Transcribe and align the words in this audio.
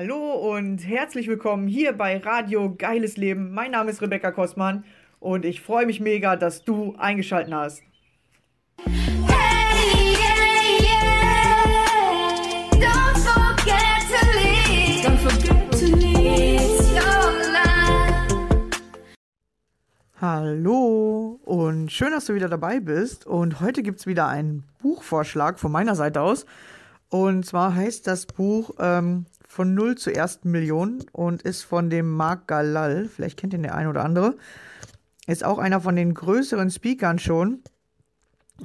Hallo 0.00 0.54
und 0.54 0.78
herzlich 0.86 1.26
willkommen 1.26 1.66
hier 1.66 1.92
bei 1.92 2.18
Radio 2.18 2.72
Geiles 2.72 3.16
Leben. 3.16 3.52
Mein 3.52 3.72
Name 3.72 3.90
ist 3.90 4.00
Rebecca 4.00 4.30
Kostmann 4.30 4.84
und 5.18 5.44
ich 5.44 5.60
freue 5.60 5.86
mich 5.86 5.98
mega, 5.98 6.36
dass 6.36 6.62
du 6.62 6.94
eingeschaltet 6.98 7.52
hast. 7.52 7.82
Hey, 8.84 10.12
yeah, 10.12 10.36
yeah. 10.80 11.64
Don't 12.74 13.18
forget 13.18 14.06
to 14.08 14.24
leave. 14.38 15.04
Don't 15.04 15.18
forget 15.18 15.72
to 15.72 15.86
leave. 15.96 16.62
It's 16.62 16.92
your 16.92 17.32
life. 17.50 18.36
Hallo 20.20 21.40
und 21.44 21.90
schön, 21.90 22.12
dass 22.12 22.26
du 22.26 22.34
wieder 22.34 22.48
dabei 22.48 22.78
bist. 22.78 23.26
Und 23.26 23.58
heute 23.60 23.82
gibt 23.82 23.98
es 23.98 24.06
wieder 24.06 24.28
einen 24.28 24.62
Buchvorschlag 24.80 25.58
von 25.58 25.72
meiner 25.72 25.96
Seite 25.96 26.20
aus. 26.20 26.46
Und 27.08 27.44
zwar 27.46 27.74
heißt 27.74 28.06
das 28.06 28.26
Buch 28.26 28.70
ähm, 28.78 29.26
Von 29.58 29.74
Null 29.74 29.96
zur 29.96 30.14
ersten 30.14 30.52
Million 30.52 31.04
und 31.10 31.42
ist 31.42 31.62
von 31.62 31.90
dem 31.90 32.08
Marc 32.12 32.46
Galal. 32.46 33.08
Vielleicht 33.08 33.36
kennt 33.36 33.54
ihn 33.54 33.64
der 33.64 33.74
ein 33.74 33.88
oder 33.88 34.04
andere. 34.04 34.36
Ist 35.26 35.42
auch 35.42 35.58
einer 35.58 35.80
von 35.80 35.96
den 35.96 36.14
größeren 36.14 36.70
Speakern 36.70 37.18
schon. 37.18 37.64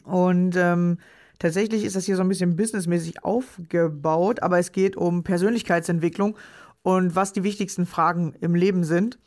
Und 0.03 0.55
ähm, 0.55 0.99
tatsächlich 1.39 1.83
ist 1.83 1.95
das 1.95 2.05
hier 2.05 2.15
so 2.15 2.21
ein 2.21 2.29
bisschen 2.29 2.55
businessmäßig 2.55 3.23
aufgebaut, 3.23 4.43
aber 4.43 4.59
es 4.59 4.71
geht 4.71 4.95
um 4.95 5.23
Persönlichkeitsentwicklung 5.23 6.37
und 6.83 7.15
was 7.15 7.33
die 7.33 7.43
wichtigsten 7.43 7.87
Fragen 7.87 8.35
im 8.39 8.53
Leben 8.53 8.83
sind. 8.83 9.17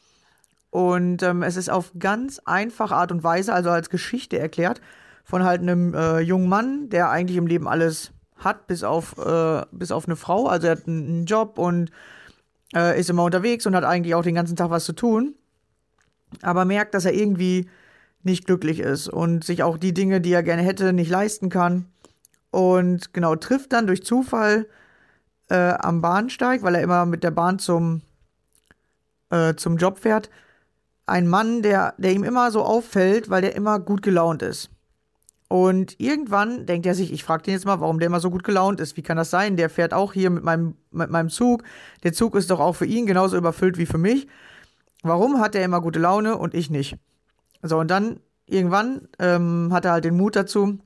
Und 0.70 1.24
ähm, 1.24 1.42
es 1.42 1.56
ist 1.56 1.68
auf 1.68 1.90
ganz 1.98 2.40
einfache 2.44 2.94
Art 2.94 3.10
und 3.10 3.24
Weise, 3.24 3.52
also 3.52 3.70
als 3.70 3.90
Geschichte 3.90 4.38
erklärt, 4.38 4.80
von 5.24 5.42
halt 5.42 5.62
einem 5.62 5.95
äh, 5.95 6.20
jungen 6.20 6.48
Mann, 6.48 6.90
der 6.90 7.10
eigentlich 7.10 7.38
im 7.38 7.48
Leben 7.48 7.66
alles 7.66 8.12
hat, 8.38 8.66
bis 8.66 8.82
auf, 8.84 9.16
äh, 9.18 9.62
bis 9.73 9.90
auf 9.90 10.06
eine 10.06 10.16
Frau. 10.16 10.46
Also 10.46 10.68
er 10.68 10.73
hat 10.73 10.87
einen, 10.87 11.24
Job 11.24 11.59
und 11.59 11.90
äh, 12.74 12.98
ist 12.98 13.10
immer 13.10 13.24
unterwegs 13.24 13.66
und 13.66 13.74
hat 13.74 13.84
eigentlich 13.84 14.15
auch 14.15 14.23
den 14.23 14.34
ganzen 14.34 14.56
Tag 14.56 14.70
was 14.70 14.84
zu 14.84 14.92
tun. 14.92 15.34
Aber 16.42 16.64
merkt, 16.64 16.95
dass 16.95 17.04
er 17.04 17.14
irgendwie 17.14 17.68
nicht 18.23 18.46
glücklich 18.46 18.80
ist 18.80 19.09
und 19.09 19.45
sich 19.45 19.62
auch 19.62 19.79
die 19.79 19.95
Dinge, 19.95 20.20
die 20.20 20.32
er 20.32 20.42
gerne 20.42 20.62
hätte, 20.62 20.92
nicht 20.92 21.10
leisten 21.10 21.48
kann. 21.48 21.87
Und 22.51 23.14
genau, 23.14 23.37
trifft 23.37 23.73
dann 23.73 23.87
durch 23.87 24.04
Zufall 24.04 24.66
äh, 25.48 25.74
am 25.79 26.01
Bahnsteig, 26.01 26.62
weil 26.62 26.74
er 26.74 26.82
immer 26.82 27.07
mit 27.07 27.23
der 27.23 27.30
Bahn 27.30 27.59
zum, 27.59 28.02
äh, 29.30 29.54
zum 29.54 29.76
Job 29.76 29.98
fährt, 29.98 30.30
einen 31.07 31.29
Mann, 31.29 31.62
der, 31.62 31.95
der 31.98 32.12
ihm 32.12 32.24
immer 32.24 32.51
so 32.51 32.62
auffällt, 32.62 33.30
weil 33.30 33.42
der 33.42 33.54
immer 33.54 33.79
gut 33.79 34.02
gelaunt 34.02 34.42
ist. 34.42 34.70
Und 35.48 36.00
irgendwann 36.00 36.66
denkt 36.66 36.86
er 36.86 36.94
sich, 36.94 37.12
ich 37.12 37.22
frage 37.22 37.44
den 37.44 37.54
jetzt 37.54 37.66
mal, 37.66 37.80
warum 37.80 37.98
der 37.98 38.06
immer 38.06 38.20
so 38.20 38.30
gut 38.30 38.42
gelaunt 38.42 38.80
ist. 38.80 38.96
Wie 38.96 39.02
kann 39.02 39.16
das 39.16 39.30
sein? 39.30 39.56
Der 39.56 39.70
fährt 39.70 39.94
auch 39.94 40.12
hier 40.12 40.30
mit 40.30 40.42
meinem, 40.42 40.74
mit 40.90 41.10
meinem 41.10 41.30
Zug. 41.30 41.62
Der 42.02 42.12
Zug 42.12 42.34
ist 42.34 42.50
doch 42.50 42.58
auch 42.58 42.74
für 42.74 42.86
ihn 42.86 43.06
genauso 43.06 43.36
überfüllt 43.36 43.78
wie 43.78 43.86
für 43.86 43.98
mich. 43.98 44.26
Warum 45.02 45.40
hat 45.40 45.54
er 45.54 45.64
immer 45.64 45.80
gute 45.80 46.00
Laune 46.00 46.36
und 46.36 46.54
ich 46.54 46.68
nicht? 46.68 46.98
So, 47.62 47.78
und 47.78 47.90
dann 47.90 48.18
irgendwann 48.46 49.08
ähm, 49.18 49.70
hat 49.72 49.84
er 49.84 49.92
halt 49.92 50.04
den 50.04 50.16
Mut 50.16 50.34
dazu 50.34 50.78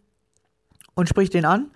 und 0.94 1.08
spricht 1.08 1.32
den 1.32 1.46
an 1.46 1.70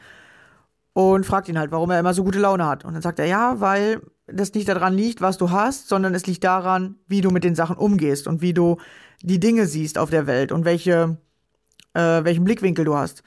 und 0.92 1.24
fragt 1.24 1.48
ihn 1.48 1.58
halt, 1.58 1.72
warum 1.72 1.90
er 1.90 2.00
immer 2.00 2.14
so 2.14 2.22
gute 2.22 2.38
Laune 2.38 2.66
hat. 2.66 2.84
Und 2.84 2.94
dann 2.94 3.02
sagt 3.02 3.18
er, 3.18 3.27
ja, 3.27 3.60
weil 3.60 4.00
das 4.27 4.55
nicht 4.55 4.68
daran 4.68 4.94
liegt, 4.94 5.20
was 5.20 5.36
du 5.36 5.50
hast, 5.50 5.88
sondern 5.88 6.14
es 6.14 6.27
liegt 6.27 6.44
daran, 6.44 6.96
wie 7.06 7.20
du 7.20 7.30
mit 7.30 7.44
den 7.44 7.55
Sachen 7.55 7.77
umgehst 7.77 8.27
und 8.27 8.40
wie 8.40 8.55
du 8.55 8.78
die 9.22 9.40
Dinge 9.40 9.66
siehst 9.66 9.98
auf 9.98 10.10
der 10.10 10.27
Welt 10.27 10.52
und 10.52 10.64
welche, 10.64 11.18
äh, 11.95 12.25
welchen 12.25 12.45
Blickwinkel 12.45 12.84
du 12.84 12.97
hast. 12.97 13.23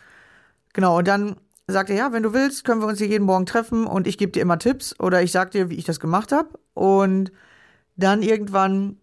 Genau, 0.74 0.98
und 0.98 1.08
dann 1.08 1.38
sagt 1.68 1.90
er, 1.90 1.96
ja, 1.98 2.14
wenn 2.14 2.24
du 2.24 2.34
willst, 2.34 2.64
können 2.64 2.82
wir 2.82 2.88
uns 2.88 3.00
hier 3.00 3.08
jeden 3.08 3.26
Morgen 3.26 3.46
treffen 3.46 3.86
und 3.86 4.08
ich 4.08 4.18
gebe 4.18 4.32
dir 4.32 4.42
immer 4.42 4.60
Tipps 4.60 4.98
oder 5.00 5.22
ich 5.22 5.32
sag 5.32 5.52
dir, 5.52 5.70
wie 5.70 5.76
ich 5.76 5.86
das 5.86 6.00
gemacht 6.00 6.32
habe. 6.32 6.50
Und 6.74 7.32
dann 7.98 8.22
irgendwann 8.22 8.98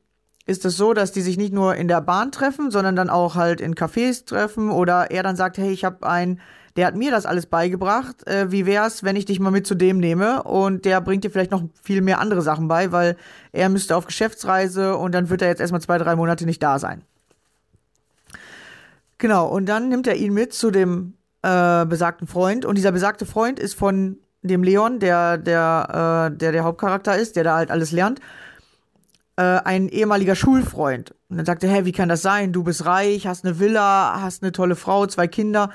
ist 0.47 0.65
es 0.65 0.77
so, 0.77 0.95
dass 0.95 1.13
die 1.13 1.21
sich 1.21 1.37
nicht 1.37 1.53
nur 1.53 1.75
in 1.75 1.89
der 1.89 2.01
Bahn 2.01 2.33
treffen, 2.33 2.71
sondern 2.71 2.97
dann 2.97 3.11
auch 3.11 3.35
halt 3.35 3.61
in 3.61 3.75
Cafés 3.75 4.27
treffen 4.27 4.71
oder 4.71 5.11
er 5.11 5.23
dann 5.23 5.37
sagt, 5.37 5.59
hey, 5.59 5.71
ich 5.73 5.85
habe 5.85 6.07
einen, 6.07 6.41
der 6.77 6.87
hat 6.87 6.97
mir 6.97 7.11
das 7.11 7.27
alles 7.27 7.47
beigebracht. 7.47 8.27
Äh, 8.27 8.51
wie 8.51 8.67
wär's, 8.67 9.05
wenn 9.05 9.17
ich 9.17 9.25
dich 9.25 9.41
mal 9.41 9.51
mit 9.51 9.67
zu 9.67 9.75
dem 9.75 9.99
nehme 9.99 10.43
und 10.43 10.85
der 10.85 11.01
bringt 11.01 11.25
dir 11.25 11.31
vielleicht 11.31 11.51
noch 11.51 11.65
viel 11.83 12.03
mehr 12.03 12.21
andere 12.21 12.43
Sachen 12.43 12.69
bei, 12.69 12.93
weil 12.93 13.17
er 13.53 13.69
müsste 13.69 13.97
auf 13.97 14.07
Geschäftsreise 14.07 14.97
und 14.97 15.13
dann 15.13 15.31
wird 15.31 15.43
er 15.43 15.49
jetzt 15.49 15.61
erstmal 15.61 15.81
zwei, 15.81 15.99
drei 15.99 16.17
Monate 16.17 16.47
nicht 16.47 16.63
da 16.63 16.79
sein. 16.79 17.03
Genau, 19.19 19.47
und 19.49 19.67
dann 19.67 19.89
nimmt 19.89 20.07
er 20.07 20.17
ihn 20.17 20.33
mit 20.33 20.53
zu 20.53 20.71
dem 20.71 21.15
äh, 21.43 21.87
besagten 21.87 22.27
Freund 22.27 22.65
und 22.65 22.77
dieser 22.77 22.93
besagte 22.93 23.27
Freund 23.27 23.59
ist 23.61 23.75
von 23.75 24.19
dem 24.43 24.63
Leon, 24.63 24.99
der 24.99 25.39
der, 25.39 26.31
äh, 26.33 26.37
der 26.37 26.53
der 26.53 26.65
Hauptcharakter 26.65 27.17
ist, 27.17 27.37
der 27.37 27.45
da 27.45 27.57
halt 27.57 27.71
alles 27.71 27.93
lernt 27.93 28.21
äh, 29.37 29.43
ein 29.43 29.89
ehemaliger 29.89 30.35
Schulfreund. 30.35 31.15
Und 31.29 31.39
dann 31.39 31.47
sagte 31.47 31.67
er, 31.67 31.75
hä, 31.75 31.85
wie 31.85 31.93
kann 31.93 32.09
das 32.09 32.23
sein? 32.23 32.53
Du 32.53 32.63
bist 32.63 32.87
reich, 32.87 33.27
hast 33.27 33.45
eine 33.45 33.59
Villa, 33.59 34.21
hast 34.21 34.43
eine 34.43 34.53
tolle 34.53 34.77
Frau, 34.77 35.07
zwei 35.07 35.27
Kinder. 35.27 35.71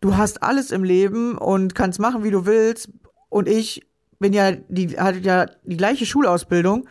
Du 0.00 0.16
hast 0.16 0.42
alles 0.42 0.70
im 0.70 0.84
Leben 0.84 1.36
und 1.36 1.74
kannst 1.74 1.98
machen, 1.98 2.22
wie 2.22 2.30
du 2.30 2.46
willst. 2.46 2.90
Und 3.28 3.48
ich 3.48 3.86
bin 4.18 4.32
ja, 4.32 4.52
die 4.52 4.98
hatte 4.98 5.18
ja 5.18 5.46
die 5.64 5.76
gleiche 5.76 6.06
Schulausbildung. 6.06 6.88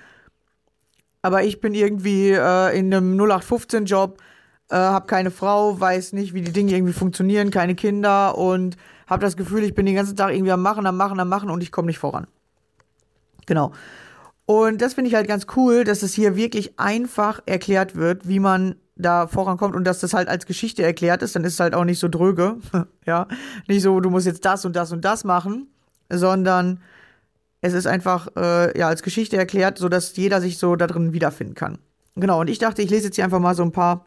Aber 1.21 1.43
ich 1.43 1.61
bin 1.61 1.73
irgendwie 1.73 2.31
äh, 2.31 2.77
in 2.77 2.93
einem 2.93 3.19
0815-Job, 3.19 4.17
äh, 4.69 4.75
habe 4.75 5.07
keine 5.07 5.31
Frau, 5.31 5.79
weiß 5.79 6.13
nicht, 6.13 6.33
wie 6.33 6.41
die 6.41 6.51
Dinge 6.51 6.73
irgendwie 6.73 6.93
funktionieren, 6.93 7.51
keine 7.51 7.75
Kinder 7.75 8.37
und 8.37 8.77
habe 9.07 9.21
das 9.21 9.37
Gefühl, 9.37 9.63
ich 9.63 9.73
bin 9.73 9.85
den 9.85 9.95
ganzen 9.95 10.15
Tag 10.15 10.33
irgendwie 10.33 10.51
am 10.51 10.61
Machen, 10.61 10.85
am 10.85 10.97
Machen, 10.97 11.19
am 11.19 11.29
Machen 11.29 11.49
und 11.49 11.61
ich 11.61 11.71
komme 11.71 11.87
nicht 11.87 11.99
voran. 11.99 12.27
Genau. 13.45 13.71
Und 14.45 14.81
das 14.81 14.93
finde 14.93 15.09
ich 15.09 15.15
halt 15.15 15.27
ganz 15.27 15.45
cool, 15.55 15.83
dass 15.83 16.03
es 16.03 16.13
hier 16.13 16.35
wirklich 16.35 16.79
einfach 16.79 17.41
erklärt 17.45 17.95
wird, 17.95 18.27
wie 18.27 18.39
man 18.39 18.75
da 18.95 19.27
vorankommt 19.27 19.75
und 19.75 19.83
dass 19.83 19.99
das 19.99 20.13
halt 20.13 20.27
als 20.27 20.45
Geschichte 20.45 20.83
erklärt 20.83 21.21
ist, 21.21 21.35
dann 21.35 21.43
ist 21.43 21.53
es 21.53 21.59
halt 21.59 21.73
auch 21.73 21.83
nicht 21.83 21.99
so 21.99 22.07
dröge, 22.07 22.57
ja, 23.05 23.27
nicht 23.67 23.83
so, 23.83 23.99
du 23.99 24.09
musst 24.09 24.25
jetzt 24.25 24.45
das 24.45 24.65
und 24.65 24.75
das 24.75 24.91
und 24.91 25.05
das 25.05 25.23
machen, 25.23 25.67
sondern 26.09 26.81
es 27.61 27.73
ist 27.73 27.87
einfach 27.87 28.29
äh, 28.35 28.77
ja 28.77 28.87
als 28.87 29.03
Geschichte 29.03 29.37
erklärt, 29.37 29.77
so 29.77 29.89
dass 29.89 30.15
jeder 30.15 30.41
sich 30.41 30.57
so 30.57 30.75
da 30.75 30.87
drin 30.87 31.13
wiederfinden 31.13 31.55
kann. 31.55 31.79
Genau. 32.15 32.41
Und 32.41 32.49
ich 32.49 32.59
dachte, 32.59 32.81
ich 32.81 32.89
lese 32.89 33.05
jetzt 33.05 33.15
hier 33.15 33.25
einfach 33.25 33.39
mal 33.39 33.55
so 33.55 33.63
ein 33.63 33.71
paar 33.71 34.05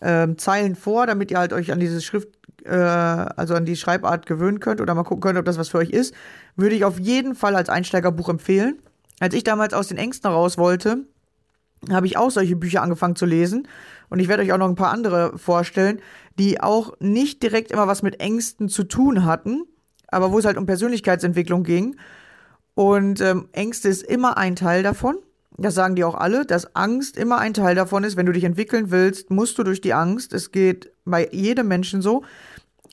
ähm, 0.00 0.38
Zeilen 0.38 0.76
vor, 0.76 1.06
damit 1.06 1.30
ihr 1.30 1.38
halt 1.38 1.52
euch 1.52 1.72
an 1.72 1.80
diese 1.80 2.00
Schrift, 2.00 2.28
äh, 2.64 2.70
also 2.72 3.54
an 3.54 3.64
die 3.64 3.76
Schreibart 3.76 4.26
gewöhnen 4.26 4.60
könnt 4.60 4.80
oder 4.80 4.94
mal 4.94 5.04
gucken 5.04 5.22
könnt, 5.22 5.38
ob 5.38 5.44
das 5.44 5.58
was 5.58 5.68
für 5.68 5.78
euch 5.78 5.90
ist. 5.90 6.14
Würde 6.56 6.74
ich 6.74 6.84
auf 6.84 6.98
jeden 6.98 7.34
Fall 7.34 7.56
als 7.56 7.68
Einsteigerbuch 7.68 8.28
empfehlen. 8.28 8.78
Als 9.20 9.34
ich 9.34 9.44
damals 9.44 9.74
aus 9.74 9.88
den 9.88 9.98
Ängsten 9.98 10.30
raus 10.30 10.58
wollte, 10.58 11.04
habe 11.90 12.06
ich 12.06 12.16
auch 12.16 12.30
solche 12.30 12.56
Bücher 12.56 12.82
angefangen 12.82 13.16
zu 13.16 13.26
lesen. 13.26 13.68
Und 14.10 14.20
ich 14.20 14.28
werde 14.28 14.42
euch 14.42 14.52
auch 14.52 14.58
noch 14.58 14.68
ein 14.68 14.74
paar 14.74 14.92
andere 14.92 15.36
vorstellen, 15.38 16.00
die 16.38 16.60
auch 16.60 16.92
nicht 17.00 17.42
direkt 17.42 17.72
immer 17.72 17.86
was 17.86 18.02
mit 18.02 18.20
Ängsten 18.20 18.68
zu 18.68 18.84
tun 18.84 19.24
hatten, 19.24 19.64
aber 20.08 20.32
wo 20.32 20.38
es 20.38 20.44
halt 20.44 20.56
um 20.56 20.66
Persönlichkeitsentwicklung 20.66 21.64
ging. 21.64 21.96
Und 22.74 23.20
ähm, 23.20 23.48
Ängste 23.52 23.88
ist 23.88 24.02
immer 24.02 24.38
ein 24.38 24.56
Teil 24.56 24.82
davon. 24.82 25.18
Das 25.60 25.74
sagen 25.74 25.96
die 25.96 26.04
auch 26.04 26.14
alle, 26.14 26.46
dass 26.46 26.76
Angst 26.76 27.16
immer 27.16 27.38
ein 27.38 27.52
Teil 27.52 27.74
davon 27.74 28.04
ist. 28.04 28.16
Wenn 28.16 28.26
du 28.26 28.32
dich 28.32 28.44
entwickeln 28.44 28.92
willst, 28.92 29.30
musst 29.30 29.58
du 29.58 29.64
durch 29.64 29.80
die 29.80 29.92
Angst. 29.92 30.32
Es 30.32 30.52
geht 30.52 30.92
bei 31.04 31.28
jedem 31.32 31.66
Menschen 31.66 32.00
so. 32.00 32.22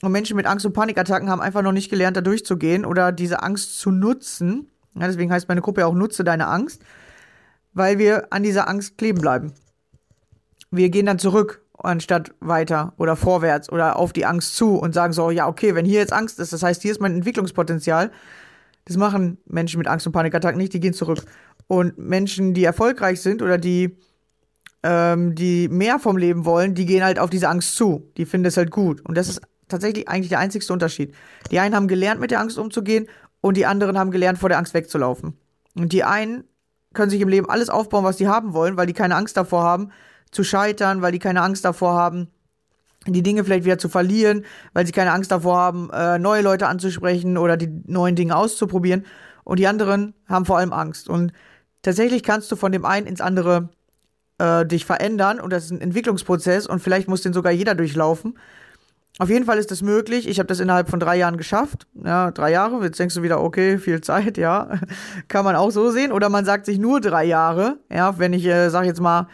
Und 0.02 0.10
Menschen 0.10 0.36
mit 0.36 0.46
Angst 0.46 0.66
und 0.66 0.72
Panikattacken 0.72 1.30
haben 1.30 1.40
einfach 1.40 1.62
noch 1.62 1.72
nicht 1.72 1.90
gelernt, 1.90 2.16
da 2.16 2.20
durchzugehen 2.20 2.84
oder 2.84 3.12
diese 3.12 3.42
Angst 3.42 3.78
zu 3.78 3.92
nutzen. 3.92 4.68
Ja, 4.94 5.06
deswegen 5.06 5.32
heißt 5.32 5.48
meine 5.48 5.60
Gruppe 5.60 5.82
ja 5.82 5.86
auch 5.86 5.94
Nutze 5.94 6.24
deine 6.24 6.48
Angst, 6.48 6.82
weil 7.72 7.98
wir 7.98 8.32
an 8.32 8.42
dieser 8.42 8.68
Angst 8.68 8.98
kleben 8.98 9.20
bleiben. 9.20 9.52
Wir 10.72 10.90
gehen 10.90 11.06
dann 11.06 11.20
zurück, 11.20 11.62
anstatt 11.78 12.34
weiter 12.40 12.94
oder 12.96 13.14
vorwärts 13.14 13.70
oder 13.70 13.96
auf 13.96 14.12
die 14.12 14.26
Angst 14.26 14.56
zu 14.56 14.74
und 14.74 14.92
sagen 14.92 15.12
so, 15.12 15.30
ja, 15.30 15.46
okay, 15.46 15.74
wenn 15.76 15.84
hier 15.84 16.00
jetzt 16.00 16.12
Angst 16.12 16.40
ist, 16.40 16.52
das 16.52 16.62
heißt, 16.62 16.82
hier 16.82 16.90
ist 16.90 17.00
mein 17.00 17.14
Entwicklungspotenzial. 17.14 18.10
Das 18.86 18.96
machen 18.96 19.38
Menschen 19.46 19.78
mit 19.78 19.86
Angst 19.86 20.06
und 20.06 20.12
Panikattacken 20.12 20.58
nicht, 20.58 20.72
die 20.72 20.80
gehen 20.80 20.94
zurück. 20.94 21.22
Und 21.68 21.98
Menschen, 21.98 22.54
die 22.54 22.64
erfolgreich 22.64 23.20
sind 23.20 23.42
oder 23.42 23.58
die, 23.58 23.96
ähm, 24.82 25.34
die 25.34 25.68
mehr 25.68 25.98
vom 25.98 26.16
Leben 26.16 26.44
wollen, 26.44 26.74
die 26.74 26.86
gehen 26.86 27.02
halt 27.02 27.18
auf 27.18 27.30
diese 27.30 27.48
Angst 27.48 27.76
zu. 27.76 28.10
Die 28.16 28.24
finden 28.24 28.46
es 28.46 28.56
halt 28.56 28.70
gut. 28.70 29.00
Und 29.02 29.16
das 29.16 29.28
ist 29.28 29.40
tatsächlich 29.68 30.08
eigentlich 30.08 30.28
der 30.28 30.38
einzigste 30.38 30.72
Unterschied. 30.72 31.14
Die 31.50 31.58
einen 31.58 31.74
haben 31.74 31.88
gelernt, 31.88 32.20
mit 32.20 32.30
der 32.30 32.40
Angst 32.40 32.58
umzugehen 32.58 33.08
und 33.40 33.56
die 33.56 33.66
anderen 33.66 33.98
haben 33.98 34.10
gelernt, 34.10 34.38
vor 34.38 34.48
der 34.48 34.58
Angst 34.58 34.74
wegzulaufen. 34.74 35.36
Und 35.74 35.92
die 35.92 36.04
einen 36.04 36.44
können 36.94 37.10
sich 37.10 37.20
im 37.20 37.28
Leben 37.28 37.48
alles 37.48 37.68
aufbauen, 37.68 38.04
was 38.04 38.18
sie 38.18 38.28
haben 38.28 38.54
wollen, 38.54 38.76
weil 38.76 38.86
die 38.86 38.92
keine 38.92 39.16
Angst 39.16 39.36
davor 39.36 39.62
haben, 39.62 39.90
zu 40.30 40.44
scheitern, 40.44 41.02
weil 41.02 41.12
die 41.12 41.18
keine 41.18 41.42
Angst 41.42 41.64
davor 41.64 41.94
haben, 41.94 42.28
die 43.06 43.22
Dinge 43.22 43.44
vielleicht 43.44 43.64
wieder 43.64 43.78
zu 43.78 43.88
verlieren, 43.88 44.44
weil 44.72 44.86
sie 44.86 44.92
keine 44.92 45.12
Angst 45.12 45.30
davor 45.30 45.58
haben, 45.58 45.90
äh, 45.90 46.18
neue 46.18 46.42
Leute 46.42 46.66
anzusprechen 46.66 47.38
oder 47.38 47.56
die 47.56 47.68
neuen 47.86 48.16
Dinge 48.16 48.36
auszuprobieren. 48.36 49.04
Und 49.44 49.60
die 49.60 49.68
anderen 49.68 50.14
haben 50.28 50.44
vor 50.44 50.58
allem 50.58 50.72
Angst. 50.72 51.08
Und 51.08 51.32
tatsächlich 51.86 52.22
kannst 52.22 52.50
du 52.50 52.56
von 52.56 52.72
dem 52.72 52.84
einen 52.84 53.06
ins 53.06 53.20
andere 53.20 53.68
äh, 54.38 54.66
dich 54.66 54.84
verändern 54.84 55.40
und 55.40 55.50
das 55.50 55.66
ist 55.66 55.70
ein 55.70 55.80
Entwicklungsprozess 55.80 56.66
und 56.66 56.80
vielleicht 56.80 57.08
muss 57.08 57.22
den 57.22 57.32
sogar 57.32 57.52
jeder 57.52 57.74
durchlaufen. 57.74 58.36
Auf 59.18 59.30
jeden 59.30 59.46
Fall 59.46 59.56
ist 59.56 59.72
es 59.72 59.80
möglich. 59.80 60.28
Ich 60.28 60.38
habe 60.40 60.48
das 60.48 60.60
innerhalb 60.60 60.90
von 60.90 61.00
drei 61.00 61.16
Jahren 61.16 61.38
geschafft. 61.38 61.86
Ja, 62.04 62.32
drei 62.32 62.50
Jahre. 62.50 62.84
Jetzt 62.84 62.98
denkst 62.98 63.14
du 63.14 63.22
wieder, 63.22 63.40
okay, 63.40 63.78
viel 63.78 64.02
Zeit, 64.02 64.36
ja. 64.36 64.78
Kann 65.28 65.44
man 65.44 65.56
auch 65.56 65.70
so 65.70 65.90
sehen. 65.90 66.12
Oder 66.12 66.28
man 66.28 66.44
sagt 66.44 66.66
sich 66.66 66.78
nur 66.78 67.00
drei 67.00 67.24
Jahre. 67.24 67.78
Ja, 67.90 68.18
wenn 68.18 68.34
ich, 68.34 68.44
äh, 68.44 68.68
sag 68.68 68.84
jetzt 68.84 69.00
mal, 69.00 69.28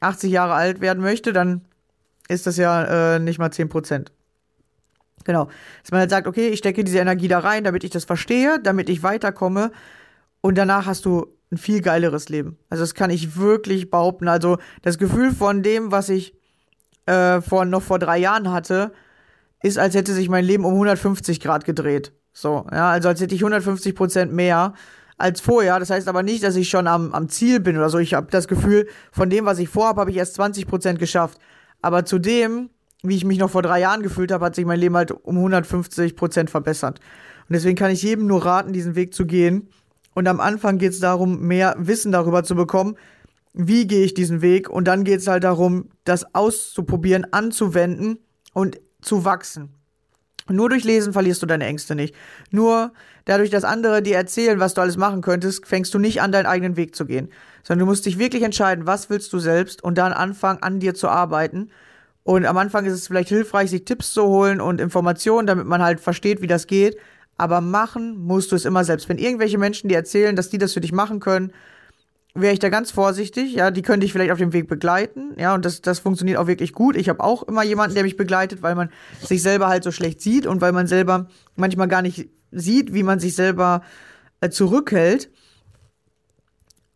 80 0.00 0.32
Jahre 0.32 0.54
alt 0.54 0.80
werden 0.80 1.00
möchte, 1.00 1.32
dann 1.32 1.60
ist 2.28 2.48
das 2.48 2.56
ja 2.56 3.16
äh, 3.16 3.18
nicht 3.20 3.38
mal 3.38 3.52
10 3.52 3.68
Prozent. 3.68 4.10
Genau. 5.22 5.48
Dass 5.82 5.92
man 5.92 6.00
halt 6.00 6.10
sagt, 6.10 6.26
okay, 6.26 6.48
ich 6.48 6.58
stecke 6.58 6.82
diese 6.82 6.98
Energie 6.98 7.28
da 7.28 7.38
rein, 7.38 7.62
damit 7.62 7.84
ich 7.84 7.90
das 7.90 8.04
verstehe, 8.04 8.58
damit 8.60 8.88
ich 8.88 9.04
weiterkomme. 9.04 9.70
Und 10.40 10.58
danach 10.58 10.86
hast 10.86 11.04
du 11.04 11.37
ein 11.50 11.58
viel 11.58 11.80
geileres 11.80 12.28
Leben. 12.28 12.58
Also 12.68 12.82
das 12.82 12.94
kann 12.94 13.10
ich 13.10 13.36
wirklich 13.36 13.90
behaupten. 13.90 14.28
Also 14.28 14.58
das 14.82 14.98
Gefühl 14.98 15.32
von 15.32 15.62
dem, 15.62 15.90
was 15.90 16.08
ich 16.08 16.34
äh, 17.06 17.40
vor, 17.40 17.64
noch 17.64 17.82
vor 17.82 17.98
drei 17.98 18.18
Jahren 18.18 18.52
hatte, 18.52 18.92
ist, 19.62 19.78
als 19.78 19.94
hätte 19.94 20.12
sich 20.12 20.28
mein 20.28 20.44
Leben 20.44 20.64
um 20.64 20.72
150 20.74 21.40
Grad 21.40 21.64
gedreht. 21.64 22.12
So, 22.32 22.66
ja, 22.70 22.90
also 22.90 23.08
als 23.08 23.20
hätte 23.20 23.34
ich 23.34 23.40
150 23.40 23.94
Prozent 23.94 24.32
mehr 24.32 24.74
als 25.16 25.40
vorher. 25.40 25.78
Das 25.80 25.90
heißt 25.90 26.08
aber 26.08 26.22
nicht, 26.22 26.44
dass 26.44 26.56
ich 26.56 26.68
schon 26.68 26.86
am, 26.86 27.12
am 27.12 27.28
Ziel 27.28 27.60
bin 27.60 27.76
oder 27.76 27.90
so. 27.90 27.98
Ich 27.98 28.14
habe 28.14 28.28
das 28.30 28.46
Gefühl, 28.46 28.88
von 29.10 29.28
dem, 29.30 29.44
was 29.44 29.58
ich 29.58 29.68
vorhabe, 29.68 30.00
habe 30.00 30.10
ich 30.10 30.16
erst 30.16 30.34
20 30.34 30.66
Prozent 30.66 30.98
geschafft. 30.98 31.38
Aber 31.82 32.04
zu 32.04 32.18
dem, 32.18 32.70
wie 33.02 33.16
ich 33.16 33.24
mich 33.24 33.38
noch 33.38 33.50
vor 33.50 33.62
drei 33.62 33.80
Jahren 33.80 34.02
gefühlt 34.02 34.32
habe, 34.32 34.44
hat 34.44 34.54
sich 34.54 34.64
mein 34.64 34.78
Leben 34.80 34.96
halt 34.96 35.10
um 35.10 35.36
150 35.36 36.14
Prozent 36.14 36.50
verbessert. 36.50 37.00
Und 37.48 37.54
deswegen 37.54 37.76
kann 37.76 37.90
ich 37.90 38.02
jedem 38.02 38.26
nur 38.26 38.44
raten, 38.44 38.72
diesen 38.72 38.94
Weg 38.94 39.14
zu 39.14 39.26
gehen. 39.26 39.68
Und 40.14 40.26
am 40.26 40.40
Anfang 40.40 40.78
geht 40.78 40.92
es 40.92 41.00
darum, 41.00 41.40
mehr 41.40 41.76
Wissen 41.78 42.12
darüber 42.12 42.42
zu 42.42 42.54
bekommen, 42.54 42.96
wie 43.54 43.86
gehe 43.86 44.04
ich 44.04 44.14
diesen 44.14 44.42
Weg. 44.42 44.68
Und 44.68 44.86
dann 44.86 45.04
geht 45.04 45.20
es 45.20 45.26
halt 45.26 45.44
darum, 45.44 45.90
das 46.04 46.34
auszuprobieren, 46.34 47.32
anzuwenden 47.32 48.18
und 48.52 48.80
zu 49.00 49.24
wachsen. 49.24 49.74
Nur 50.48 50.70
durch 50.70 50.84
Lesen 50.84 51.12
verlierst 51.12 51.42
du 51.42 51.46
deine 51.46 51.66
Ängste 51.66 51.94
nicht. 51.94 52.14
Nur 52.50 52.92
dadurch, 53.26 53.50
dass 53.50 53.64
andere 53.64 54.02
dir 54.02 54.16
erzählen, 54.16 54.60
was 54.60 54.74
du 54.74 54.80
alles 54.80 54.96
machen 54.96 55.20
könntest, 55.20 55.66
fängst 55.66 55.92
du 55.92 55.98
nicht 55.98 56.22
an, 56.22 56.32
deinen 56.32 56.46
eigenen 56.46 56.76
Weg 56.76 56.96
zu 56.96 57.04
gehen. 57.04 57.28
Sondern 57.62 57.86
du 57.86 57.90
musst 57.90 58.06
dich 58.06 58.18
wirklich 58.18 58.42
entscheiden, 58.42 58.86
was 58.86 59.10
willst 59.10 59.32
du 59.32 59.38
selbst 59.38 59.82
und 59.84 59.98
dann 59.98 60.12
anfangen, 60.12 60.62
an 60.62 60.80
dir 60.80 60.94
zu 60.94 61.08
arbeiten. 61.08 61.70
Und 62.22 62.46
am 62.46 62.56
Anfang 62.56 62.86
ist 62.86 62.94
es 62.94 63.06
vielleicht 63.06 63.28
hilfreich, 63.28 63.70
sich 63.70 63.84
Tipps 63.84 64.12
zu 64.12 64.24
holen 64.24 64.60
und 64.60 64.80
Informationen, 64.80 65.46
damit 65.46 65.66
man 65.66 65.82
halt 65.82 66.00
versteht, 66.00 66.40
wie 66.40 66.46
das 66.46 66.66
geht. 66.66 66.96
Aber 67.38 67.60
machen 67.60 68.18
musst 68.18 68.52
du 68.52 68.56
es 68.56 68.64
immer 68.64 68.84
selbst. 68.84 69.08
Wenn 69.08 69.18
irgendwelche 69.18 69.58
Menschen 69.58 69.88
dir 69.88 69.96
erzählen, 69.96 70.36
dass 70.36 70.50
die 70.50 70.58
das 70.58 70.74
für 70.74 70.80
dich 70.80 70.92
machen 70.92 71.20
können, 71.20 71.52
wäre 72.34 72.52
ich 72.52 72.58
da 72.58 72.68
ganz 72.68 72.90
vorsichtig. 72.90 73.54
Ja, 73.54 73.70
die 73.70 73.82
können 73.82 74.00
dich 74.00 74.12
vielleicht 74.12 74.32
auf 74.32 74.38
dem 74.38 74.52
Weg 74.52 74.68
begleiten. 74.68 75.34
Ja, 75.38 75.54
und 75.54 75.64
das, 75.64 75.80
das 75.80 76.00
funktioniert 76.00 76.38
auch 76.38 76.48
wirklich 76.48 76.72
gut. 76.72 76.96
Ich 76.96 77.08
habe 77.08 77.22
auch 77.22 77.44
immer 77.44 77.62
jemanden, 77.62 77.94
der 77.94 78.02
mich 78.02 78.16
begleitet, 78.16 78.62
weil 78.62 78.74
man 78.74 78.90
sich 79.20 79.42
selber 79.42 79.68
halt 79.68 79.84
so 79.84 79.92
schlecht 79.92 80.20
sieht 80.20 80.46
und 80.46 80.60
weil 80.60 80.72
man 80.72 80.86
selber 80.86 81.28
manchmal 81.56 81.88
gar 81.88 82.02
nicht 82.02 82.28
sieht, 82.50 82.92
wie 82.92 83.02
man 83.02 83.20
sich 83.20 83.34
selber 83.34 83.82
äh, 84.40 84.50
zurückhält. 84.50 85.30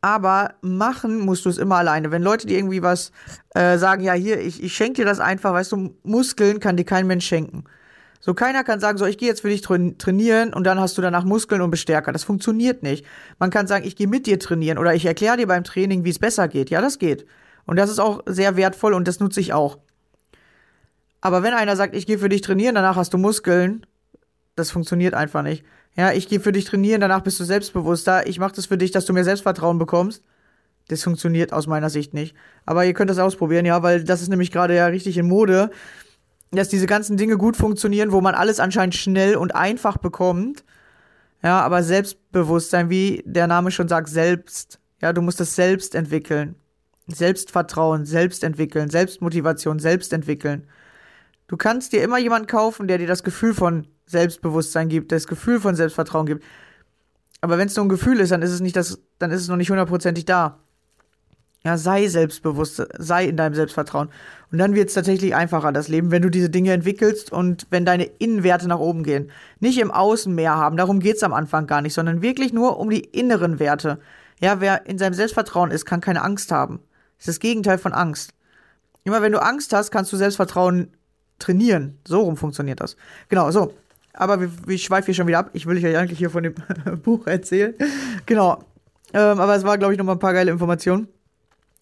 Aber 0.00 0.54
machen 0.62 1.20
musst 1.20 1.44
du 1.44 1.48
es 1.48 1.58
immer 1.58 1.76
alleine. 1.76 2.10
Wenn 2.10 2.22
Leute 2.22 2.48
dir 2.48 2.58
irgendwie 2.58 2.82
was 2.82 3.12
äh, 3.54 3.78
sagen, 3.78 4.02
ja, 4.02 4.14
hier, 4.14 4.40
ich, 4.40 4.60
ich 4.60 4.74
schenke 4.74 4.94
dir 4.94 5.04
das 5.04 5.20
einfach, 5.20 5.52
weißt 5.52 5.70
du, 5.70 5.94
Muskeln 6.02 6.58
kann 6.58 6.76
dir 6.76 6.84
kein 6.84 7.06
Mensch 7.06 7.26
schenken. 7.26 7.64
So, 8.24 8.34
keiner 8.34 8.62
kann 8.62 8.78
sagen, 8.78 8.98
so, 8.98 9.04
ich 9.04 9.18
gehe 9.18 9.28
jetzt 9.28 9.40
für 9.40 9.48
dich 9.48 9.62
trainieren 9.62 10.54
und 10.54 10.62
dann 10.64 10.78
hast 10.78 10.96
du 10.96 11.02
danach 11.02 11.24
Muskeln 11.24 11.60
und 11.60 11.72
Bestärker. 11.72 12.12
Das 12.12 12.22
funktioniert 12.22 12.84
nicht. 12.84 13.04
Man 13.40 13.50
kann 13.50 13.66
sagen, 13.66 13.84
ich 13.84 13.96
gehe 13.96 14.06
mit 14.06 14.26
dir 14.26 14.38
trainieren 14.38 14.78
oder 14.78 14.94
ich 14.94 15.04
erkläre 15.04 15.38
dir 15.38 15.48
beim 15.48 15.64
Training, 15.64 16.04
wie 16.04 16.10
es 16.10 16.20
besser 16.20 16.46
geht. 16.46 16.70
Ja, 16.70 16.80
das 16.80 17.00
geht. 17.00 17.26
Und 17.66 17.76
das 17.80 17.90
ist 17.90 17.98
auch 17.98 18.22
sehr 18.26 18.56
wertvoll 18.56 18.94
und 18.94 19.08
das 19.08 19.18
nutze 19.18 19.40
ich 19.40 19.52
auch. 19.52 19.78
Aber 21.20 21.42
wenn 21.42 21.52
einer 21.52 21.74
sagt, 21.74 21.96
ich 21.96 22.06
gehe 22.06 22.18
für 22.18 22.28
dich 22.28 22.42
trainieren, 22.42 22.76
danach 22.76 22.94
hast 22.94 23.12
du 23.12 23.18
Muskeln, 23.18 23.84
das 24.54 24.70
funktioniert 24.70 25.14
einfach 25.14 25.42
nicht. 25.42 25.64
Ja, 25.96 26.12
ich 26.12 26.28
gehe 26.28 26.38
für 26.38 26.52
dich 26.52 26.64
trainieren, 26.64 27.00
danach 27.00 27.22
bist 27.22 27.40
du 27.40 27.44
selbstbewusster. 27.44 28.28
Ich 28.28 28.38
mache 28.38 28.54
das 28.54 28.66
für 28.66 28.78
dich, 28.78 28.92
dass 28.92 29.04
du 29.04 29.12
mehr 29.12 29.24
Selbstvertrauen 29.24 29.78
bekommst. 29.78 30.22
Das 30.86 31.02
funktioniert 31.02 31.52
aus 31.52 31.66
meiner 31.66 31.90
Sicht 31.90 32.14
nicht. 32.14 32.36
Aber 32.66 32.84
ihr 32.84 32.94
könnt 32.94 33.10
das 33.10 33.18
ausprobieren, 33.18 33.66
ja, 33.66 33.82
weil 33.82 34.04
das 34.04 34.22
ist 34.22 34.28
nämlich 34.28 34.52
gerade 34.52 34.76
ja 34.76 34.86
richtig 34.86 35.18
in 35.18 35.26
Mode 35.26 35.70
dass 36.52 36.68
diese 36.68 36.86
ganzen 36.86 37.16
Dinge 37.16 37.36
gut 37.36 37.56
funktionieren, 37.56 38.12
wo 38.12 38.20
man 38.20 38.34
alles 38.34 38.60
anscheinend 38.60 38.94
schnell 38.94 39.36
und 39.36 39.54
einfach 39.54 39.96
bekommt. 39.96 40.64
Ja, 41.42 41.60
aber 41.60 41.82
Selbstbewusstsein, 41.82 42.90
wie 42.90 43.22
der 43.26 43.46
Name 43.46 43.70
schon 43.70 43.88
sagt, 43.88 44.08
selbst. 44.08 44.78
Ja, 45.00 45.12
du 45.12 45.22
musst 45.22 45.40
es 45.40 45.56
selbst 45.56 45.94
entwickeln. 45.94 46.54
Selbstvertrauen, 47.08 48.04
selbst 48.04 48.44
entwickeln, 48.44 48.90
Selbstmotivation, 48.90 49.78
selbst 49.78 50.12
entwickeln. 50.12 50.68
Du 51.48 51.56
kannst 51.56 51.92
dir 51.92 52.02
immer 52.02 52.18
jemanden 52.18 52.46
kaufen, 52.46 52.86
der 52.86 52.98
dir 52.98 53.08
das 53.08 53.24
Gefühl 53.24 53.54
von 53.54 53.88
Selbstbewusstsein 54.06 54.88
gibt, 54.88 55.10
das 55.10 55.26
Gefühl 55.26 55.60
von 55.60 55.74
Selbstvertrauen 55.74 56.26
gibt. 56.26 56.44
Aber 57.40 57.58
wenn 57.58 57.66
es 57.66 57.76
nur 57.76 57.84
ein 57.84 57.88
Gefühl 57.88 58.20
ist, 58.20 58.30
dann 58.30 58.42
ist 58.42 58.52
es 58.52 58.60
nicht 58.60 58.76
das, 58.76 59.00
dann 59.18 59.32
ist 59.32 59.40
es 59.42 59.48
noch 59.48 59.56
nicht 59.56 59.70
hundertprozentig 59.70 60.24
da. 60.24 60.60
Ja, 61.64 61.78
sei 61.78 62.08
selbstbewusst, 62.08 62.84
sei 62.98 63.26
in 63.26 63.36
deinem 63.36 63.54
Selbstvertrauen. 63.54 64.08
Und 64.50 64.58
dann 64.58 64.74
wird 64.74 64.88
es 64.88 64.94
tatsächlich 64.94 65.34
einfacher, 65.36 65.70
das 65.70 65.86
Leben, 65.86 66.10
wenn 66.10 66.22
du 66.22 66.28
diese 66.28 66.50
Dinge 66.50 66.72
entwickelst 66.72 67.30
und 67.30 67.68
wenn 67.70 67.84
deine 67.84 68.04
Innenwerte 68.04 68.66
nach 68.66 68.80
oben 68.80 69.04
gehen. 69.04 69.30
Nicht 69.60 69.78
im 69.78 69.92
Außen 69.92 70.34
mehr 70.34 70.56
haben, 70.56 70.76
darum 70.76 70.98
geht's 70.98 71.22
am 71.22 71.32
Anfang 71.32 71.68
gar 71.68 71.80
nicht, 71.80 71.94
sondern 71.94 72.20
wirklich 72.20 72.52
nur 72.52 72.80
um 72.80 72.90
die 72.90 73.00
inneren 73.00 73.60
Werte. 73.60 74.00
Ja, 74.40 74.60
wer 74.60 74.86
in 74.86 74.98
seinem 74.98 75.14
Selbstvertrauen 75.14 75.70
ist, 75.70 75.86
kann 75.86 76.00
keine 76.00 76.22
Angst 76.22 76.50
haben. 76.50 76.80
Das 77.18 77.28
ist 77.28 77.36
das 77.36 77.40
Gegenteil 77.40 77.78
von 77.78 77.92
Angst. 77.92 78.34
Immer 79.04 79.22
wenn 79.22 79.30
du 79.30 79.40
Angst 79.40 79.72
hast, 79.72 79.92
kannst 79.92 80.12
du 80.12 80.16
Selbstvertrauen 80.16 80.88
trainieren. 81.38 81.98
So 82.06 82.22
rum 82.22 82.36
funktioniert 82.36 82.80
das. 82.80 82.96
Genau, 83.28 83.52
so. 83.52 83.72
Aber 84.14 84.38
ich 84.66 84.82
schweife 84.82 85.06
hier 85.06 85.14
schon 85.14 85.28
wieder 85.28 85.38
ab. 85.38 85.50
Ich 85.52 85.66
will 85.66 85.76
euch 85.76 85.96
eigentlich 85.96 86.18
hier 86.18 86.30
von 86.30 86.42
dem 86.42 86.54
Buch 87.02 87.26
erzählen. 87.26 87.74
Genau. 88.26 88.64
Ähm, 89.14 89.40
aber 89.40 89.54
es 89.54 89.64
war, 89.64 89.78
glaube 89.78 89.94
ich, 89.94 89.98
noch 89.98 90.04
mal 90.04 90.12
ein 90.12 90.18
paar 90.18 90.32
geile 90.32 90.50
Informationen. 90.50 91.08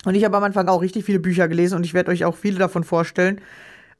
Und 0.04 0.14
ich 0.14 0.24
habe 0.24 0.36
am 0.36 0.42
Anfang 0.42 0.68
auch 0.68 0.80
richtig 0.80 1.04
viele 1.04 1.20
Bücher 1.20 1.48
gelesen 1.48 1.76
und 1.76 1.84
ich 1.84 1.94
werde 1.94 2.10
euch 2.10 2.24
auch 2.24 2.36
viele 2.36 2.58
davon 2.58 2.84
vorstellen. 2.84 3.40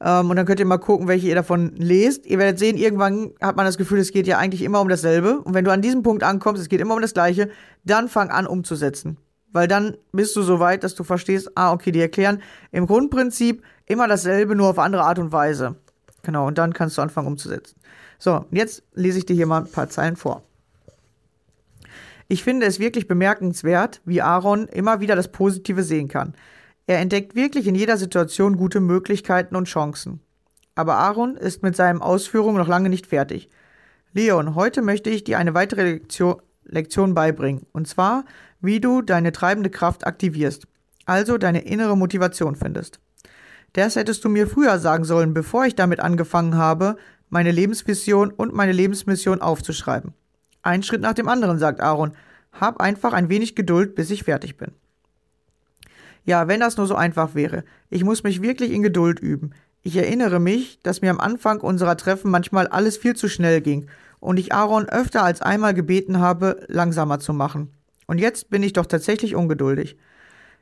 Ähm, 0.03 0.29
und 0.29 0.35
dann 0.35 0.45
könnt 0.45 0.59
ihr 0.59 0.65
mal 0.65 0.77
gucken, 0.77 1.07
welche 1.07 1.27
ihr 1.27 1.35
davon 1.35 1.75
lest. 1.75 2.25
Ihr 2.25 2.39
werdet 2.39 2.57
sehen, 2.57 2.77
irgendwann 2.77 3.31
hat 3.39 3.55
man 3.55 3.65
das 3.65 3.77
Gefühl, 3.77 3.99
es 3.99 4.11
geht 4.11 4.27
ja 4.27 4.37
eigentlich 4.37 4.63
immer 4.63 4.81
um 4.81 4.89
dasselbe. 4.89 5.39
Und 5.39 5.53
wenn 5.53 5.63
du 5.63 5.71
an 5.71 5.81
diesem 5.81 6.01
Punkt 6.01 6.23
ankommst, 6.23 6.61
es 6.61 6.69
geht 6.69 6.81
immer 6.81 6.95
um 6.95 7.01
das 7.01 7.13
Gleiche, 7.13 7.49
dann 7.83 8.09
fang 8.09 8.29
an 8.29 8.47
umzusetzen. 8.47 9.17
Weil 9.51 9.67
dann 9.67 9.97
bist 10.11 10.35
du 10.35 10.41
so 10.41 10.59
weit, 10.59 10.83
dass 10.83 10.95
du 10.95 11.03
verstehst, 11.03 11.51
ah, 11.55 11.73
okay, 11.73 11.91
die 11.91 11.99
erklären 11.99 12.41
im 12.71 12.87
Grundprinzip 12.87 13.61
immer 13.85 14.07
dasselbe, 14.07 14.55
nur 14.55 14.69
auf 14.69 14.79
andere 14.79 15.03
Art 15.03 15.19
und 15.19 15.31
Weise. 15.31 15.75
Genau, 16.23 16.47
und 16.47 16.57
dann 16.57 16.73
kannst 16.73 16.97
du 16.97 17.01
anfangen 17.01 17.27
umzusetzen. 17.27 17.75
So, 18.17 18.45
jetzt 18.51 18.83
lese 18.93 19.17
ich 19.17 19.25
dir 19.25 19.35
hier 19.35 19.47
mal 19.47 19.63
ein 19.63 19.71
paar 19.71 19.89
Zeilen 19.89 20.15
vor. 20.15 20.43
Ich 22.31 22.45
finde 22.45 22.65
es 22.65 22.79
wirklich 22.79 23.09
bemerkenswert, 23.09 23.99
wie 24.05 24.21
Aaron 24.21 24.69
immer 24.69 25.01
wieder 25.01 25.17
das 25.17 25.33
Positive 25.33 25.83
sehen 25.83 26.07
kann. 26.07 26.33
Er 26.87 26.99
entdeckt 26.99 27.35
wirklich 27.35 27.67
in 27.67 27.75
jeder 27.75 27.97
Situation 27.97 28.55
gute 28.55 28.79
Möglichkeiten 28.79 29.57
und 29.57 29.67
Chancen. 29.67 30.21
Aber 30.73 30.95
Aaron 30.95 31.35
ist 31.35 31.61
mit 31.61 31.75
seinen 31.75 32.01
Ausführungen 32.01 32.55
noch 32.55 32.69
lange 32.69 32.87
nicht 32.87 33.07
fertig. 33.07 33.49
Leon, 34.13 34.55
heute 34.55 34.81
möchte 34.81 35.09
ich 35.09 35.25
dir 35.25 35.39
eine 35.39 35.53
weitere 35.55 35.83
Lektion, 35.83 36.41
Lektion 36.63 37.13
beibringen. 37.13 37.65
Und 37.73 37.89
zwar, 37.89 38.23
wie 38.61 38.79
du 38.79 39.01
deine 39.01 39.33
treibende 39.33 39.69
Kraft 39.69 40.07
aktivierst. 40.07 40.67
Also 41.05 41.37
deine 41.37 41.65
innere 41.65 41.97
Motivation 41.97 42.55
findest. 42.55 43.01
Das 43.73 43.97
hättest 43.97 44.23
du 44.23 44.29
mir 44.29 44.47
früher 44.47 44.79
sagen 44.79 45.03
sollen, 45.03 45.33
bevor 45.33 45.65
ich 45.65 45.75
damit 45.75 45.99
angefangen 45.99 46.55
habe, 46.55 46.95
meine 47.29 47.51
Lebensvision 47.51 48.31
und 48.31 48.53
meine 48.53 48.71
Lebensmission 48.71 49.41
aufzuschreiben. 49.41 50.13
Ein 50.63 50.83
Schritt 50.83 51.01
nach 51.01 51.13
dem 51.13 51.27
anderen, 51.27 51.59
sagt 51.59 51.81
Aaron. 51.81 52.13
Hab 52.53 52.81
einfach 52.81 53.13
ein 53.13 53.29
wenig 53.29 53.55
Geduld, 53.55 53.95
bis 53.95 54.11
ich 54.11 54.23
fertig 54.23 54.57
bin. 54.57 54.71
Ja, 56.25 56.47
wenn 56.47 56.59
das 56.59 56.77
nur 56.77 56.87
so 56.87 56.95
einfach 56.95 57.33
wäre. 57.33 57.63
Ich 57.89 58.03
muss 58.03 58.23
mich 58.23 58.41
wirklich 58.41 58.71
in 58.71 58.83
Geduld 58.83 59.19
üben. 59.19 59.51
Ich 59.83 59.95
erinnere 59.95 60.39
mich, 60.39 60.79
dass 60.83 61.01
mir 61.01 61.09
am 61.09 61.19
Anfang 61.19 61.59
unserer 61.59 61.97
Treffen 61.97 62.29
manchmal 62.29 62.67
alles 62.67 62.97
viel 62.97 63.15
zu 63.15 63.27
schnell 63.27 63.61
ging 63.61 63.87
und 64.19 64.37
ich 64.37 64.53
Aaron 64.53 64.87
öfter 64.87 65.23
als 65.23 65.41
einmal 65.41 65.73
gebeten 65.73 66.19
habe, 66.19 66.63
langsamer 66.67 67.19
zu 67.19 67.33
machen. 67.33 67.73
Und 68.05 68.19
jetzt 68.19 68.49
bin 68.51 68.61
ich 68.61 68.73
doch 68.73 68.85
tatsächlich 68.85 69.35
ungeduldig. 69.35 69.97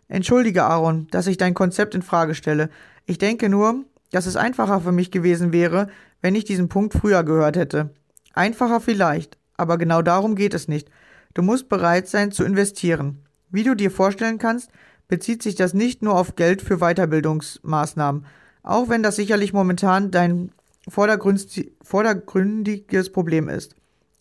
Entschuldige, 0.07 0.63
Aaron, 0.63 1.07
dass 1.11 1.27
ich 1.27 1.37
dein 1.37 1.53
Konzept 1.53 1.93
in 1.93 2.01
Frage 2.01 2.35
stelle. 2.35 2.69
Ich 3.05 3.17
denke 3.17 3.49
nur, 3.49 3.83
dass 4.11 4.25
es 4.25 4.37
einfacher 4.37 4.79
für 4.79 4.91
mich 4.91 5.11
gewesen 5.11 5.51
wäre, 5.51 5.89
wenn 6.21 6.35
ich 6.35 6.45
diesen 6.45 6.69
Punkt 6.69 6.93
früher 6.93 7.23
gehört 7.23 7.57
hätte. 7.57 7.89
Einfacher 8.33 8.79
vielleicht, 8.79 9.37
aber 9.59 9.77
genau 9.77 10.01
darum 10.01 10.35
geht 10.35 10.53
es 10.53 10.67
nicht. 10.67 10.89
Du 11.33 11.41
musst 11.41 11.69
bereit 11.69 12.07
sein 12.07 12.31
zu 12.31 12.43
investieren. 12.43 13.23
Wie 13.49 13.63
du 13.63 13.75
dir 13.75 13.91
vorstellen 13.91 14.37
kannst, 14.37 14.71
bezieht 15.07 15.43
sich 15.43 15.55
das 15.55 15.73
nicht 15.73 16.01
nur 16.01 16.15
auf 16.15 16.35
Geld 16.35 16.61
für 16.61 16.77
Weiterbildungsmaßnahmen, 16.77 18.25
auch 18.63 18.89
wenn 18.89 19.03
das 19.03 19.15
sicherlich 19.15 19.53
momentan 19.53 20.11
dein 20.11 20.51
vordergründiges 20.87 23.11
Problem 23.11 23.49
ist. 23.49 23.75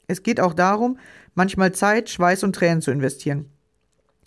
Es 0.06 0.22
geht 0.22 0.40
auch 0.40 0.54
darum, 0.54 0.98
manchmal 1.34 1.72
Zeit, 1.72 2.10
Schweiß 2.10 2.42
und 2.42 2.54
Tränen 2.54 2.82
zu 2.82 2.90
investieren. 2.90 3.50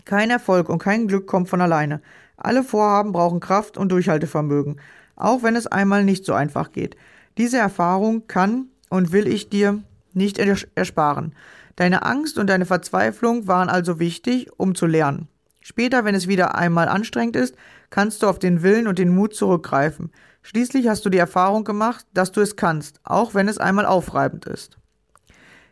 Kein 0.05 0.29
Erfolg 0.29 0.69
und 0.69 0.79
kein 0.79 1.07
Glück 1.07 1.27
kommt 1.27 1.49
von 1.49 1.61
alleine. 1.61 2.01
Alle 2.37 2.63
Vorhaben 2.63 3.11
brauchen 3.11 3.39
Kraft 3.39 3.77
und 3.77 3.91
Durchhaltevermögen, 3.91 4.79
auch 5.15 5.43
wenn 5.43 5.55
es 5.55 5.67
einmal 5.67 6.03
nicht 6.03 6.25
so 6.25 6.33
einfach 6.33 6.71
geht. 6.71 6.95
Diese 7.37 7.57
Erfahrung 7.57 8.27
kann 8.27 8.67
und 8.89 9.11
will 9.11 9.27
ich 9.27 9.49
dir 9.49 9.83
nicht 10.15 10.39
ers- 10.39 10.67
ersparen. 10.75 11.33
Deine 11.75 12.03
Angst 12.03 12.37
und 12.37 12.47
deine 12.47 12.65
Verzweiflung 12.65 13.47
waren 13.47 13.69
also 13.69 13.99
wichtig, 13.99 14.47
um 14.57 14.75
zu 14.75 14.85
lernen. 14.85 15.27
Später, 15.61 16.05
wenn 16.05 16.15
es 16.15 16.27
wieder 16.27 16.55
einmal 16.55 16.87
anstrengend 16.87 17.35
ist, 17.35 17.55
kannst 17.89 18.23
du 18.23 18.27
auf 18.27 18.39
den 18.39 18.63
Willen 18.63 18.87
und 18.87 18.99
den 18.99 19.13
Mut 19.13 19.35
zurückgreifen. 19.35 20.11
Schließlich 20.41 20.87
hast 20.87 21.05
du 21.05 21.09
die 21.09 21.19
Erfahrung 21.19 21.63
gemacht, 21.63 22.05
dass 22.13 22.31
du 22.31 22.41
es 22.41 22.55
kannst, 22.55 22.99
auch 23.03 23.35
wenn 23.35 23.47
es 23.47 23.59
einmal 23.59 23.85
aufreibend 23.85 24.45
ist. 24.45 24.77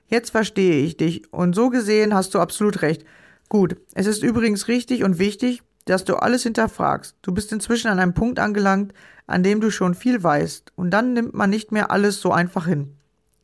Jetzt 0.08 0.30
verstehe 0.30 0.84
ich 0.84 0.98
dich 0.98 1.32
und 1.34 1.56
so 1.56 1.70
gesehen 1.70 2.14
hast 2.14 2.34
du 2.34 2.40
absolut 2.40 2.82
recht. 2.82 3.04
Gut, 3.48 3.78
es 3.96 4.06
ist 4.06 4.24
übrigens 4.24 4.68
richtig 4.68 5.04
und 5.04 5.18
wichtig, 5.18 5.64
dass 5.86 6.06
du 6.06 6.18
alles 6.18 6.44
hinterfragst. 6.44 7.16
Du 7.24 7.32
bist 7.32 7.52
inzwischen 7.52 7.90
an 7.90 8.00
einem 8.00 8.14
Punkt 8.14 8.40
angelangt, 8.40 8.94
an 9.26 9.42
dem 9.42 9.60
du 9.60 9.72
schon 9.72 9.96
viel 9.96 10.22
weißt 10.22 10.74
und 10.76 10.92
dann 10.92 11.14
nimmt 11.14 11.34
man 11.34 11.50
nicht 11.50 11.72
mehr 11.72 11.90
alles 11.90 12.22
so 12.22 12.32
einfach 12.32 12.68
hin. 12.68 12.96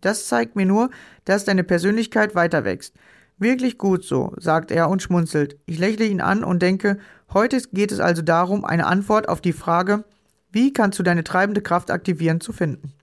Das 0.05 0.27
zeigt 0.27 0.55
mir 0.55 0.67
nur, 0.67 0.91
dass 1.25 1.45
deine 1.45 1.63
Persönlichkeit 1.63 2.35
weiter 2.35 2.63
wächst. 2.63 2.93
Wirklich 3.39 3.79
gut 3.79 4.03
so, 4.03 4.33
sagt 4.37 4.69
er 4.69 4.87
und 4.87 5.01
schmunzelt. 5.01 5.57
Ich 5.65 5.79
lächle 5.79 6.05
ihn 6.05 6.21
an 6.21 6.43
und 6.43 6.61
denke, 6.61 6.99
heute 7.33 7.59
geht 7.73 7.91
es 7.91 7.99
also 7.99 8.21
darum, 8.21 8.63
eine 8.65 8.85
Antwort 8.85 9.27
auf 9.27 9.41
die 9.41 9.51
Frage, 9.51 10.03
wie 10.51 10.71
kannst 10.71 10.99
du 10.99 11.03
deine 11.03 11.23
treibende 11.23 11.61
Kraft 11.61 11.89
aktivieren, 11.89 12.39
zu 12.39 12.53
finden. 12.53 12.93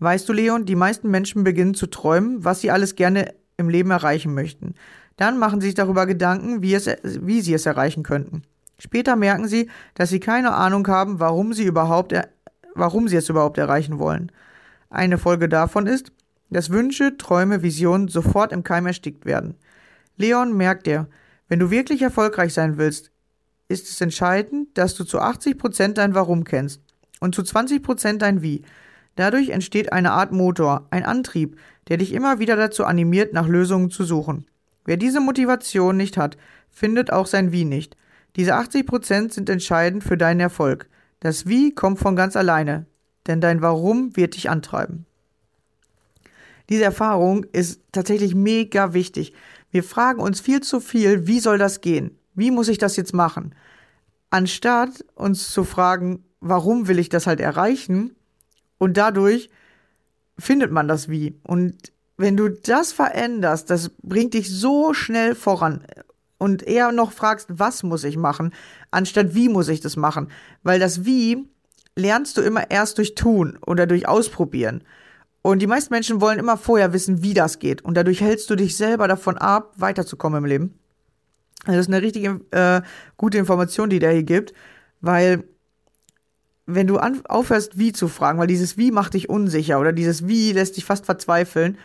Weißt 0.00 0.28
du, 0.28 0.34
Leon, 0.34 0.66
die 0.66 0.76
meisten 0.76 1.10
Menschen 1.10 1.44
beginnen 1.44 1.72
zu 1.72 1.86
träumen, 1.86 2.44
was 2.44 2.60
sie 2.60 2.70
alles 2.70 2.94
gerne 2.94 3.34
im 3.56 3.70
Leben 3.70 3.90
erreichen 3.90 4.34
möchten. 4.34 4.74
Dann 5.16 5.38
machen 5.38 5.62
sie 5.62 5.68
sich 5.68 5.74
darüber 5.74 6.04
Gedanken, 6.04 6.60
wie, 6.60 6.74
es, 6.74 6.90
wie 7.02 7.40
sie 7.40 7.54
es 7.54 7.64
erreichen 7.64 8.02
könnten. 8.02 8.42
Später 8.78 9.16
merken 9.16 9.48
sie, 9.48 9.70
dass 9.94 10.10
sie 10.10 10.20
keine 10.20 10.52
Ahnung 10.52 10.86
haben, 10.88 11.20
warum 11.20 11.54
sie 11.54 11.64
überhaupt, 11.64 12.12
er, 12.12 12.28
warum 12.74 13.08
sie 13.08 13.16
es 13.16 13.30
überhaupt 13.30 13.56
erreichen 13.56 13.98
wollen. 13.98 14.30
Eine 14.90 15.18
Folge 15.18 15.48
davon 15.48 15.86
ist, 15.86 16.12
dass 16.50 16.70
Wünsche, 16.70 17.16
Träume, 17.18 17.62
Visionen 17.62 18.08
sofort 18.08 18.52
im 18.52 18.64
Keim 18.64 18.86
erstickt 18.86 19.26
werden. 19.26 19.54
Leon 20.16 20.56
merkt 20.56 20.88
er, 20.88 21.08
wenn 21.48 21.58
du 21.58 21.70
wirklich 21.70 22.02
erfolgreich 22.02 22.54
sein 22.54 22.78
willst, 22.78 23.10
ist 23.68 23.88
es 23.88 24.00
entscheidend, 24.00 24.68
dass 24.74 24.94
du 24.94 25.04
zu 25.04 25.20
80% 25.20 25.92
dein 25.92 26.14
Warum 26.14 26.44
kennst 26.44 26.80
und 27.20 27.34
zu 27.34 27.42
20% 27.42 28.18
dein 28.18 28.42
Wie. 28.42 28.62
Dadurch 29.14 29.50
entsteht 29.50 29.92
eine 29.92 30.12
Art 30.12 30.32
Motor, 30.32 30.86
ein 30.90 31.04
Antrieb, 31.04 31.58
der 31.88 31.98
dich 31.98 32.12
immer 32.12 32.38
wieder 32.38 32.56
dazu 32.56 32.84
animiert, 32.84 33.32
nach 33.32 33.46
Lösungen 33.46 33.90
zu 33.90 34.04
suchen. 34.04 34.46
Wer 34.84 34.96
diese 34.96 35.20
Motivation 35.20 35.96
nicht 35.96 36.16
hat, 36.16 36.38
findet 36.70 37.12
auch 37.12 37.26
sein 37.26 37.52
Wie 37.52 37.64
nicht. 37.64 37.96
Diese 38.36 38.54
80% 38.56 39.32
sind 39.32 39.50
entscheidend 39.50 40.04
für 40.04 40.16
deinen 40.16 40.40
Erfolg. 40.40 40.88
Das 41.20 41.46
Wie 41.46 41.74
kommt 41.74 41.98
von 41.98 42.16
ganz 42.16 42.36
alleine, 42.36 42.86
denn 43.28 43.40
dein 43.40 43.62
Warum 43.62 44.16
wird 44.16 44.34
dich 44.34 44.50
antreiben. 44.50 45.06
Diese 46.68 46.84
Erfahrung 46.84 47.44
ist 47.52 47.80
tatsächlich 47.92 48.34
mega 48.34 48.92
wichtig. 48.92 49.32
Wir 49.70 49.84
fragen 49.84 50.20
uns 50.20 50.40
viel 50.40 50.60
zu 50.60 50.80
viel, 50.80 51.26
wie 51.26 51.40
soll 51.40 51.58
das 51.58 51.80
gehen? 51.80 52.18
Wie 52.34 52.50
muss 52.50 52.68
ich 52.68 52.78
das 52.78 52.96
jetzt 52.96 53.14
machen? 53.14 53.54
Anstatt 54.30 55.04
uns 55.14 55.50
zu 55.50 55.64
fragen, 55.64 56.24
warum 56.40 56.88
will 56.88 56.98
ich 56.98 57.08
das 57.08 57.26
halt 57.26 57.40
erreichen? 57.40 58.14
Und 58.78 58.96
dadurch 58.96 59.50
findet 60.38 60.70
man 60.70 60.88
das 60.88 61.08
Wie. 61.08 61.38
Und 61.42 61.92
wenn 62.16 62.36
du 62.36 62.48
das 62.48 62.92
veränderst, 62.92 63.70
das 63.70 63.90
bringt 64.02 64.34
dich 64.34 64.50
so 64.50 64.92
schnell 64.92 65.34
voran. 65.34 65.84
Und 66.36 66.62
eher 66.62 66.92
noch 66.92 67.12
fragst, 67.12 67.48
was 67.50 67.82
muss 67.82 68.04
ich 68.04 68.16
machen, 68.16 68.54
anstatt 68.90 69.34
wie 69.34 69.48
muss 69.48 69.68
ich 69.68 69.80
das 69.80 69.96
machen. 69.96 70.28
Weil 70.62 70.78
das 70.78 71.04
Wie 71.04 71.48
lernst 71.98 72.36
du 72.36 72.42
immer 72.42 72.70
erst 72.70 72.98
durch 72.98 73.14
Tun 73.14 73.58
oder 73.66 73.86
durch 73.86 74.08
Ausprobieren. 74.08 74.82
Und 75.42 75.60
die 75.60 75.66
meisten 75.66 75.92
Menschen 75.92 76.20
wollen 76.20 76.38
immer 76.38 76.56
vorher 76.56 76.92
wissen, 76.92 77.22
wie 77.22 77.34
das 77.34 77.58
geht. 77.58 77.82
Und 77.82 77.96
dadurch 77.96 78.20
hältst 78.20 78.50
du 78.50 78.56
dich 78.56 78.76
selber 78.76 79.08
davon 79.08 79.38
ab, 79.38 79.72
weiterzukommen 79.76 80.38
im 80.38 80.44
Leben. 80.44 80.78
Das 81.66 81.76
ist 81.76 81.88
eine 81.88 82.02
richtige 82.02 82.40
äh, 82.50 82.82
gute 83.16 83.38
Information, 83.38 83.90
die 83.90 83.98
der 83.98 84.12
hier 84.12 84.22
gibt, 84.22 84.52
weil 85.00 85.44
wenn 86.66 86.86
du 86.86 86.98
aufhörst, 86.98 87.78
wie 87.78 87.92
zu 87.92 88.08
fragen, 88.08 88.38
weil 88.38 88.46
dieses 88.46 88.76
wie 88.76 88.90
macht 88.90 89.14
dich 89.14 89.28
unsicher 89.28 89.80
oder 89.80 89.92
dieses 89.92 90.28
wie 90.28 90.52
lässt 90.52 90.76
dich 90.76 90.84
fast 90.84 91.06
verzweifeln, 91.06 91.78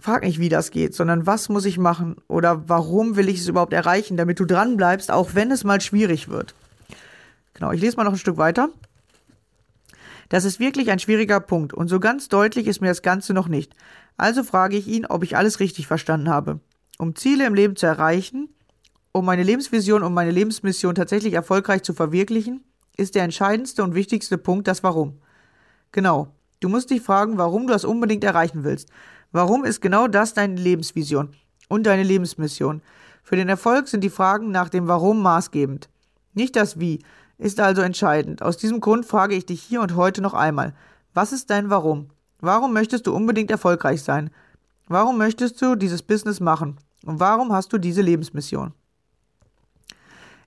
frag 0.00 0.24
nicht, 0.24 0.40
wie 0.40 0.48
das 0.48 0.70
geht, 0.70 0.94
sondern 0.94 1.26
was 1.26 1.48
muss 1.48 1.64
ich 1.64 1.78
machen 1.78 2.16
oder 2.26 2.68
warum 2.68 3.16
will 3.16 3.28
ich 3.28 3.40
es 3.40 3.48
überhaupt 3.48 3.72
erreichen, 3.72 4.16
damit 4.16 4.40
du 4.40 4.46
dran 4.46 4.76
bleibst, 4.76 5.10
auch 5.10 5.34
wenn 5.34 5.50
es 5.50 5.62
mal 5.62 5.80
schwierig 5.80 6.28
wird. 6.28 6.54
Genau, 7.54 7.72
ich 7.72 7.80
lese 7.80 7.96
mal 7.96 8.04
noch 8.04 8.12
ein 8.12 8.18
Stück 8.18 8.36
weiter. 8.36 8.68
Das 10.28 10.44
ist 10.44 10.60
wirklich 10.60 10.90
ein 10.90 10.98
schwieriger 10.98 11.40
Punkt 11.40 11.72
und 11.72 11.88
so 11.88 12.00
ganz 12.00 12.28
deutlich 12.28 12.66
ist 12.66 12.80
mir 12.80 12.88
das 12.88 13.02
Ganze 13.02 13.32
noch 13.32 13.48
nicht. 13.48 13.74
Also 14.16 14.42
frage 14.42 14.76
ich 14.76 14.88
ihn, 14.88 15.06
ob 15.06 15.22
ich 15.22 15.36
alles 15.36 15.60
richtig 15.60 15.86
verstanden 15.86 16.28
habe. 16.28 16.60
Um 16.98 17.14
Ziele 17.14 17.46
im 17.46 17.54
Leben 17.54 17.76
zu 17.76 17.86
erreichen, 17.86 18.48
um 19.12 19.24
meine 19.24 19.42
Lebensvision 19.42 20.02
und 20.02 20.14
meine 20.14 20.30
Lebensmission 20.30 20.94
tatsächlich 20.94 21.34
erfolgreich 21.34 21.82
zu 21.82 21.94
verwirklichen, 21.94 22.64
ist 22.96 23.14
der 23.14 23.24
entscheidendste 23.24 23.82
und 23.82 23.94
wichtigste 23.94 24.38
Punkt 24.38 24.66
das 24.68 24.82
Warum. 24.82 25.20
Genau. 25.92 26.28
Du 26.60 26.68
musst 26.68 26.90
dich 26.90 27.02
fragen, 27.02 27.36
warum 27.36 27.66
du 27.66 27.72
das 27.72 27.84
unbedingt 27.84 28.24
erreichen 28.24 28.64
willst. 28.64 28.88
Warum 29.32 29.64
ist 29.64 29.82
genau 29.82 30.08
das 30.08 30.32
deine 30.32 30.56
Lebensvision 30.56 31.30
und 31.68 31.86
deine 31.86 32.02
Lebensmission? 32.02 32.80
Für 33.22 33.36
den 33.36 33.48
Erfolg 33.48 33.88
sind 33.88 34.02
die 34.02 34.10
Fragen 34.10 34.50
nach 34.50 34.70
dem 34.70 34.88
Warum 34.88 35.20
maßgebend. 35.20 35.90
Nicht 36.32 36.56
das 36.56 36.80
Wie 36.80 37.00
ist 37.38 37.60
also 37.60 37.82
entscheidend. 37.82 38.42
Aus 38.42 38.56
diesem 38.56 38.80
Grund 38.80 39.06
frage 39.06 39.34
ich 39.34 39.46
dich 39.46 39.62
hier 39.62 39.80
und 39.80 39.94
heute 39.94 40.22
noch 40.22 40.34
einmal. 40.34 40.74
Was 41.14 41.32
ist 41.32 41.50
dein 41.50 41.70
Warum? 41.70 42.10
Warum 42.40 42.72
möchtest 42.72 43.06
du 43.06 43.14
unbedingt 43.14 43.50
erfolgreich 43.50 44.02
sein? 44.02 44.30
Warum 44.88 45.18
möchtest 45.18 45.60
du 45.60 45.74
dieses 45.74 46.02
Business 46.02 46.40
machen? 46.40 46.76
Und 47.04 47.20
warum 47.20 47.52
hast 47.52 47.72
du 47.72 47.78
diese 47.78 48.02
Lebensmission? 48.02 48.72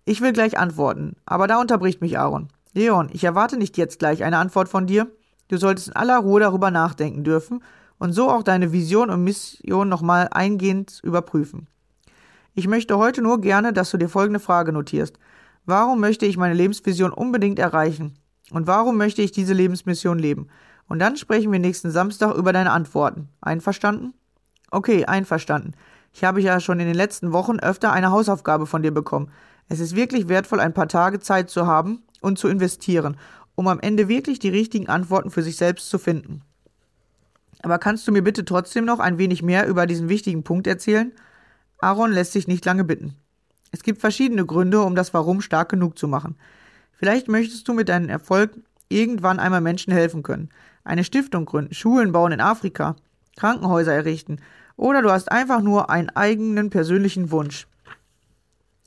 Ich 0.06 0.22
will 0.22 0.34
gleich 0.34 0.58
antworten, 0.58 1.16
aber 1.26 1.48
da 1.48 1.60
unterbricht 1.60 2.02
mich 2.02 2.18
Aaron. 2.18 2.50
Leon, 2.74 3.10
ich 3.12 3.24
erwarte 3.24 3.58
nicht 3.58 3.78
jetzt 3.78 4.00
gleich 4.00 4.24
eine 4.24 4.38
Antwort 4.38 4.70
von 4.70 4.88
dir. 4.88 5.08
Du 5.50 5.58
solltest 5.58 5.90
in 5.90 5.96
aller 5.96 6.18
Ruhe 6.18 6.40
darüber 6.40 6.72
nachdenken 6.72 7.24
dürfen 7.24 7.64
und 7.98 8.14
so 8.14 8.30
auch 8.30 8.44
deine 8.44 8.72
Vision 8.72 9.10
und 9.10 9.24
Mission 9.24 9.90
nochmal 9.90 10.30
eingehend 10.32 11.00
überprüfen. 11.04 11.68
Ich 12.56 12.68
möchte 12.68 12.98
heute 12.98 13.22
nur 13.22 13.42
gerne, 13.42 13.74
dass 13.74 13.92
du 13.92 13.98
dir 13.98 14.10
folgende 14.10 14.40
Frage 14.40 14.72
notierst. 14.72 15.20
Warum 15.70 16.00
möchte 16.00 16.26
ich 16.26 16.36
meine 16.36 16.56
Lebensvision 16.56 17.14
unbedingt 17.14 17.60
erreichen? 17.60 18.18
Und 18.50 18.66
warum 18.66 18.98
möchte 18.98 19.22
ich 19.22 19.32
diese 19.32 19.54
Lebensmission 19.54 20.18
leben? 20.18 20.48
Und 20.88 20.98
dann 20.98 21.16
sprechen 21.16 21.52
wir 21.52 21.60
nächsten 21.60 21.92
Samstag 21.92 22.34
über 22.34 22.52
deine 22.52 22.72
Antworten. 22.72 23.30
Einverstanden? 23.40 24.16
Okay, 24.72 25.06
einverstanden. 25.06 25.76
Ich 26.12 26.24
habe 26.24 26.42
ja 26.42 26.60
schon 26.60 26.80
in 26.80 26.88
den 26.88 26.96
letzten 26.96 27.34
Wochen 27.34 27.60
öfter 27.60 27.94
eine 27.94 28.10
Hausaufgabe 28.10 28.66
von 28.66 28.82
dir 28.82 28.90
bekommen. 28.90 29.30
Es 29.68 29.80
ist 29.80 29.96
wirklich 29.96 30.28
wertvoll, 30.28 30.60
ein 30.60 30.74
paar 30.74 30.88
Tage 30.88 31.20
Zeit 31.20 31.52
zu 31.52 31.68
haben 31.68 32.02
und 32.20 32.40
zu 32.40 32.48
investieren, 32.48 33.16
um 33.54 33.68
am 33.68 33.80
Ende 33.80 34.08
wirklich 34.08 34.40
die 34.40 34.50
richtigen 34.50 34.90
Antworten 34.90 35.30
für 35.30 35.44
sich 35.44 35.56
selbst 35.56 35.92
zu 35.92 36.00
finden. 36.00 36.42
Aber 37.62 37.78
kannst 37.78 38.08
du 38.08 38.12
mir 38.12 38.24
bitte 38.24 38.44
trotzdem 38.44 38.86
noch 38.86 38.98
ein 38.98 39.20
wenig 39.20 39.44
mehr 39.44 39.68
über 39.68 39.86
diesen 39.86 40.10
wichtigen 40.10 40.44
Punkt 40.44 40.66
erzählen? 40.66 41.12
Aaron 41.78 42.12
lässt 42.12 42.32
sich 42.32 42.48
nicht 42.48 42.66
lange 42.66 42.86
bitten. 42.86 43.18
Es 43.72 43.84
gibt 43.84 44.02
verschiedene 44.02 44.46
Gründe, 44.46 44.82
um 44.82 44.96
das 44.96 45.14
Warum 45.14 45.42
stark 45.42 45.70
genug 45.70 45.98
zu 45.98 46.08
machen. 46.08 46.36
Vielleicht 46.94 47.28
möchtest 47.28 47.68
du 47.68 47.74
mit 47.74 47.90
deinem 47.90 48.10
Erfolg 48.10 48.52
irgendwann 48.90 49.40
einmal 49.40 49.62
Menschen 49.62 49.94
helfen 49.94 50.24
können, 50.24 50.50
eine 50.84 51.04
Stiftung 51.04 51.46
gründen, 51.46 51.74
Schulen 51.74 52.12
bauen 52.12 52.32
in 52.32 52.42
Afrika, 52.42 52.96
Krankenhäuser 53.38 53.94
errichten 53.94 54.40
oder 54.76 55.02
du 55.02 55.12
hast 55.12 55.32
einfach 55.32 55.62
nur 55.62 55.90
einen 55.90 56.10
eigenen 56.10 56.70
persönlichen 56.70 57.32
Wunsch, 57.32 57.68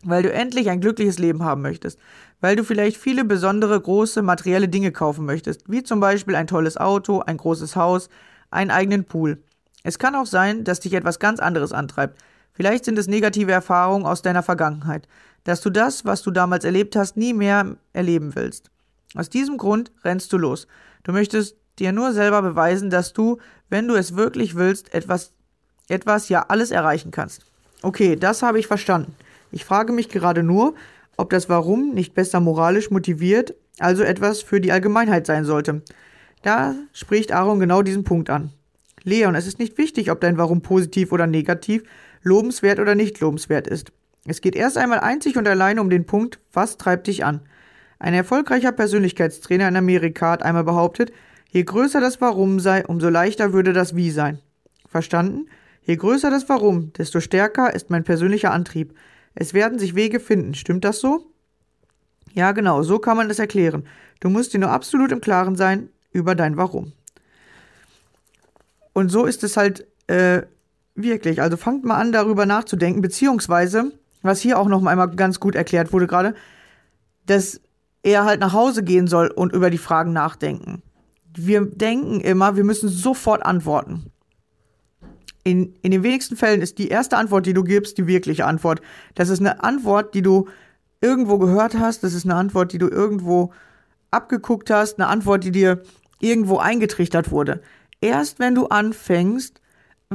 weil 0.03 0.23
du 0.23 0.33
endlich 0.33 0.69
ein 0.69 0.81
glückliches 0.81 1.19
Leben 1.19 1.45
haben 1.45 1.62
möchtest, 1.62 1.99
weil 2.41 2.57
du 2.57 2.65
vielleicht 2.65 2.97
viele 2.97 3.25
besondere 3.25 3.81
große 3.81 4.21
materielle 4.23 4.69
Dinge 4.69 4.91
kaufen 4.91 5.25
möchtest, 5.25 5.71
wie 5.71 5.83
zum 5.83 6.01
Beispiel 6.01 6.35
ein 6.35 6.47
tolles 6.47 6.77
Auto, 6.77 7.21
ein 7.21 7.37
großes 7.37 7.77
Haus, 7.77 8.09
einen 8.51 8.71
eigenen 8.71 9.05
Pool. 9.05 9.43
Es 9.85 9.99
kann 9.99 10.15
auch 10.15 10.27
sein, 10.27 10.65
dass 10.65 10.81
dich 10.81 10.95
etwas 10.95 11.19
ganz 11.19 11.41
anderes 11.41 11.73
antreibt. 11.73 12.21
Vielleicht 12.52 12.85
sind 12.85 12.99
es 12.99 13.06
negative 13.06 13.52
Erfahrungen 13.52 14.06
aus 14.06 14.23
deiner 14.23 14.42
Vergangenheit, 14.42 15.09
dass 15.44 15.61
du 15.61 15.71
das, 15.71 16.04
was 16.04 16.23
du 16.23 16.30
damals 16.30 16.64
erlebt 16.64 16.97
hast, 16.97 17.16
nie 17.16 17.32
mehr 17.32 17.76
erleben 17.92 18.35
willst. 18.35 18.71
Aus 19.14 19.30
diesem 19.30 19.56
Grund 19.56 19.92
rennst 20.04 20.32
du 20.32 20.38
los. 20.38 20.66
Du 21.02 21.12
möchtest 21.12 21.56
dir 21.78 21.92
nur 21.92 22.12
selber 22.12 22.42
beweisen, 22.42 22.90
dass 22.90 23.12
du, 23.12 23.38
wenn 23.68 23.88
du 23.88 23.94
es 23.94 24.16
wirklich 24.16 24.54
willst, 24.54 24.92
etwas, 24.94 25.32
etwas 25.88 26.28
ja 26.28 26.47
alles 26.49 26.71
erreichen 26.71 27.11
kannst. 27.11 27.44
Okay, 27.82 28.16
das 28.16 28.42
habe 28.42 28.59
ich 28.59 28.66
verstanden. 28.66 29.14
Ich 29.50 29.64
frage 29.64 29.92
mich 29.92 30.09
gerade 30.09 30.42
nur, 30.42 30.75
ob 31.16 31.30
das 31.30 31.49
Warum 31.49 31.94
nicht 31.94 32.14
besser 32.14 32.40
moralisch 32.40 32.90
motiviert, 32.90 33.54
also 33.78 34.02
etwas 34.02 34.42
für 34.42 34.61
die 34.61 34.73
Allgemeinheit 34.73 35.26
sein 35.26 35.44
sollte. 35.44 35.82
Da 36.42 36.75
spricht 36.92 37.32
Aaron 37.32 37.61
genau 37.61 37.82
diesen 37.82 38.04
Punkt 38.04 38.30
an. 38.30 38.50
Leon, 39.04 39.35
es 39.35 39.47
ist 39.47 39.59
nicht 39.59 39.78
wichtig, 39.78 40.11
ob 40.11 40.21
dein 40.21 40.38
Warum 40.38 40.62
positiv 40.62 41.12
oder 41.12 41.26
negativ, 41.26 41.82
lobenswert 42.23 42.79
oder 42.79 42.95
nicht 42.95 43.21
lobenswert 43.21 43.67
ist. 43.67 43.93
Es 44.26 44.41
geht 44.41 44.55
erst 44.55 44.79
einmal 44.79 45.00
einzig 45.00 45.37
und 45.37 45.49
allein 45.49 45.79
um 45.79 45.91
den 45.91 46.07
Punkt, 46.07 46.38
was 46.52 46.76
treibt 46.76 47.09
dich 47.09 47.25
an. 47.25 47.41
Ein 47.99 48.14
erfolgreicher 48.14 48.73
Persönlichkeitstrainer 48.73 49.69
in 49.69 49.76
Amerika 49.76 50.33
hat 50.33 50.43
einmal 50.43 50.64
behauptet, 50.64 51.12
je 51.50 51.62
größer 51.62 52.00
das 52.00 52.21
Warum 52.21 52.61
sei, 52.61 52.85
umso 52.87 53.09
leichter 53.09 53.52
würde 53.52 53.73
das 53.73 53.97
Wie 53.97 54.11
sein. 54.11 54.38
Verstanden? 54.88 55.49
Je 55.83 55.97
größer 55.97 56.31
das 56.31 56.49
Warum, 56.49 56.93
desto 56.93 57.21
stärker 57.21 57.75
ist 57.75 57.91
mein 57.91 58.05
persönlicher 58.05 58.52
Antrieb. 58.52 58.95
Es 59.35 59.55
werden 59.55 59.79
sich 59.79 59.95
Wege 59.95 60.21
finden. 60.21 60.55
Stimmt 60.55 60.85
das 60.85 61.00
so? 61.00 61.26
Ja, 62.35 62.52
genau, 62.52 62.83
so 62.83 62.99
kann 62.99 63.17
man 63.17 63.31
es 63.31 63.38
erklären. 63.38 63.85
Du 64.21 64.31
musst 64.31 64.55
dir 64.55 64.59
nur 64.59 64.71
absolut 64.71 65.11
im 65.12 65.21
Klaren 65.21 65.57
sein 65.57 65.88
über 66.12 66.35
dein 66.35 66.57
Warum. 66.57 66.93
Und 68.93 69.11
so 69.11 69.25
ist 69.25 69.43
es 69.43 69.57
halt 69.57 69.87
äh, 70.07 70.43
wirklich. 70.94 71.40
Also 71.42 71.56
fangt 71.56 71.84
mal 71.84 71.96
an, 71.96 72.12
darüber 72.12 72.46
nachzudenken, 72.46 73.02
beziehungsweise, 73.02 73.92
was 74.22 74.40
hier 74.40 74.58
auch 74.58 74.68
noch 74.68 74.84
einmal 74.84 75.11
ganz 75.11 75.40
gut 75.40 75.54
erklärt 75.54 75.92
wurde 75.92 76.06
gerade, 76.06 76.34
dass 77.26 77.61
er 78.02 78.25
halt 78.25 78.40
nach 78.40 78.52
Hause 78.52 78.82
gehen 78.82 79.06
soll 79.06 79.28
und 79.28 79.52
über 79.52 79.70
die 79.70 79.78
Fragen 79.78 80.12
nachdenken. 80.12 80.82
Wir 81.37 81.64
denken 81.64 82.20
immer, 82.20 82.56
wir 82.56 82.64
müssen 82.64 82.88
sofort 82.88 83.44
antworten. 83.44 84.11
In, 85.44 85.75
in 85.82 85.90
den 85.90 86.02
wenigsten 86.02 86.37
Fällen 86.37 86.62
ist 86.62 86.78
die 86.78 86.88
erste 86.88 87.16
Antwort, 87.16 87.46
die 87.46 87.54
du 87.54 87.64
gibst, 87.64 87.99
die 87.99 88.06
wirkliche 88.06 88.44
Antwort. 88.44 88.80
Das 89.14 89.28
ist 89.28 89.40
eine 89.40 89.64
Antwort, 89.64 90.14
die 90.14 90.22
du 90.22 90.49
irgendwo 91.00 91.38
gehört 91.38 91.78
hast. 91.78 92.04
Das 92.04 92.14
ist 92.14 92.25
eine 92.25 92.37
Antwort, 92.37 92.72
die 92.72 92.78
du 92.78 92.88
irgendwo 92.88 93.52
abgeguckt 94.11 94.70
hast. 94.70 94.99
Eine 94.99 95.08
Antwort, 95.08 95.42
die 95.42 95.50
dir 95.50 95.82
irgendwo 96.20 96.58
eingetrichtert 96.58 97.30
wurde. 97.30 97.61
Erst 98.00 98.38
wenn 98.38 98.54
du 98.54 98.66
anfängst, 98.66 99.61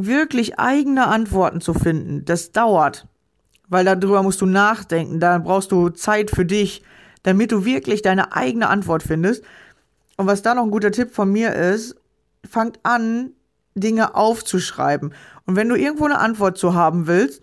wirklich 0.06 0.60
eigene 0.60 1.08
Antworten 1.08 1.62
zu 1.62 1.74
finden, 1.74 2.26
das 2.26 2.52
dauert. 2.52 3.08
Weil 3.70 3.86
darüber 3.86 4.24
musst 4.24 4.42
du 4.42 4.46
nachdenken. 4.46 5.20
Da 5.20 5.40
brauchst 5.40 5.72
du 5.72 5.90
Zeit 5.90 6.32
für 6.32 6.46
dich, 6.46 6.84
damit 7.24 7.52
du 7.52 7.66
wirklich 7.66 8.02
deine 8.02 8.36
eigene 8.36 8.70
Antwort 8.70 9.04
findest. 9.04 9.44
Und 10.16 10.28
was 10.28 10.42
da 10.42 10.56
noch 10.56 10.64
ein 10.64 10.72
guter 10.72 10.92
Tipp 10.92 11.14
von 11.14 11.32
mir 11.32 11.54
ist, 11.54 11.96
fangt 12.50 12.80
an, 12.84 13.32
Dinge 13.76 14.16
aufzuschreiben. 14.16 15.14
Und 15.46 15.56
wenn 15.56 15.70
du 15.70 15.76
irgendwo 15.76 16.06
eine 16.06 16.20
Antwort 16.20 16.58
zu 16.58 16.74
haben 16.74 17.08
willst, 17.08 17.42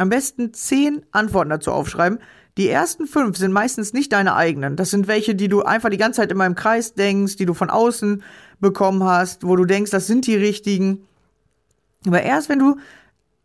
am 0.00 0.08
besten 0.08 0.54
zehn 0.54 1.02
Antworten 1.12 1.50
dazu 1.50 1.72
aufschreiben. 1.72 2.20
Die 2.56 2.68
ersten 2.68 3.06
fünf 3.06 3.36
sind 3.36 3.52
meistens 3.52 3.92
nicht 3.92 4.12
deine 4.12 4.34
eigenen. 4.34 4.76
Das 4.76 4.90
sind 4.90 5.08
welche, 5.08 5.34
die 5.34 5.48
du 5.48 5.62
einfach 5.62 5.90
die 5.90 5.98
ganze 5.98 6.22
Zeit 6.22 6.32
immer 6.32 6.46
im 6.46 6.54
Kreis 6.54 6.94
denkst, 6.94 7.36
die 7.36 7.44
du 7.44 7.52
von 7.52 7.68
außen 7.68 8.22
bekommen 8.60 9.04
hast, 9.04 9.46
wo 9.46 9.56
du 9.56 9.66
denkst, 9.66 9.90
das 9.90 10.06
sind 10.06 10.26
die 10.26 10.36
richtigen. 10.36 11.06
Aber 12.06 12.22
erst 12.22 12.48
wenn 12.48 12.58
du 12.58 12.76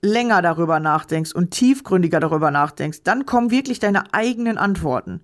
länger 0.01 0.41
darüber 0.41 0.79
nachdenkst 0.79 1.33
und 1.33 1.51
tiefgründiger 1.51 2.19
darüber 2.19 2.51
nachdenkst, 2.51 2.99
dann 3.03 3.25
kommen 3.25 3.51
wirklich 3.51 3.79
deine 3.79 4.13
eigenen 4.13 4.57
Antworten. 4.57 5.21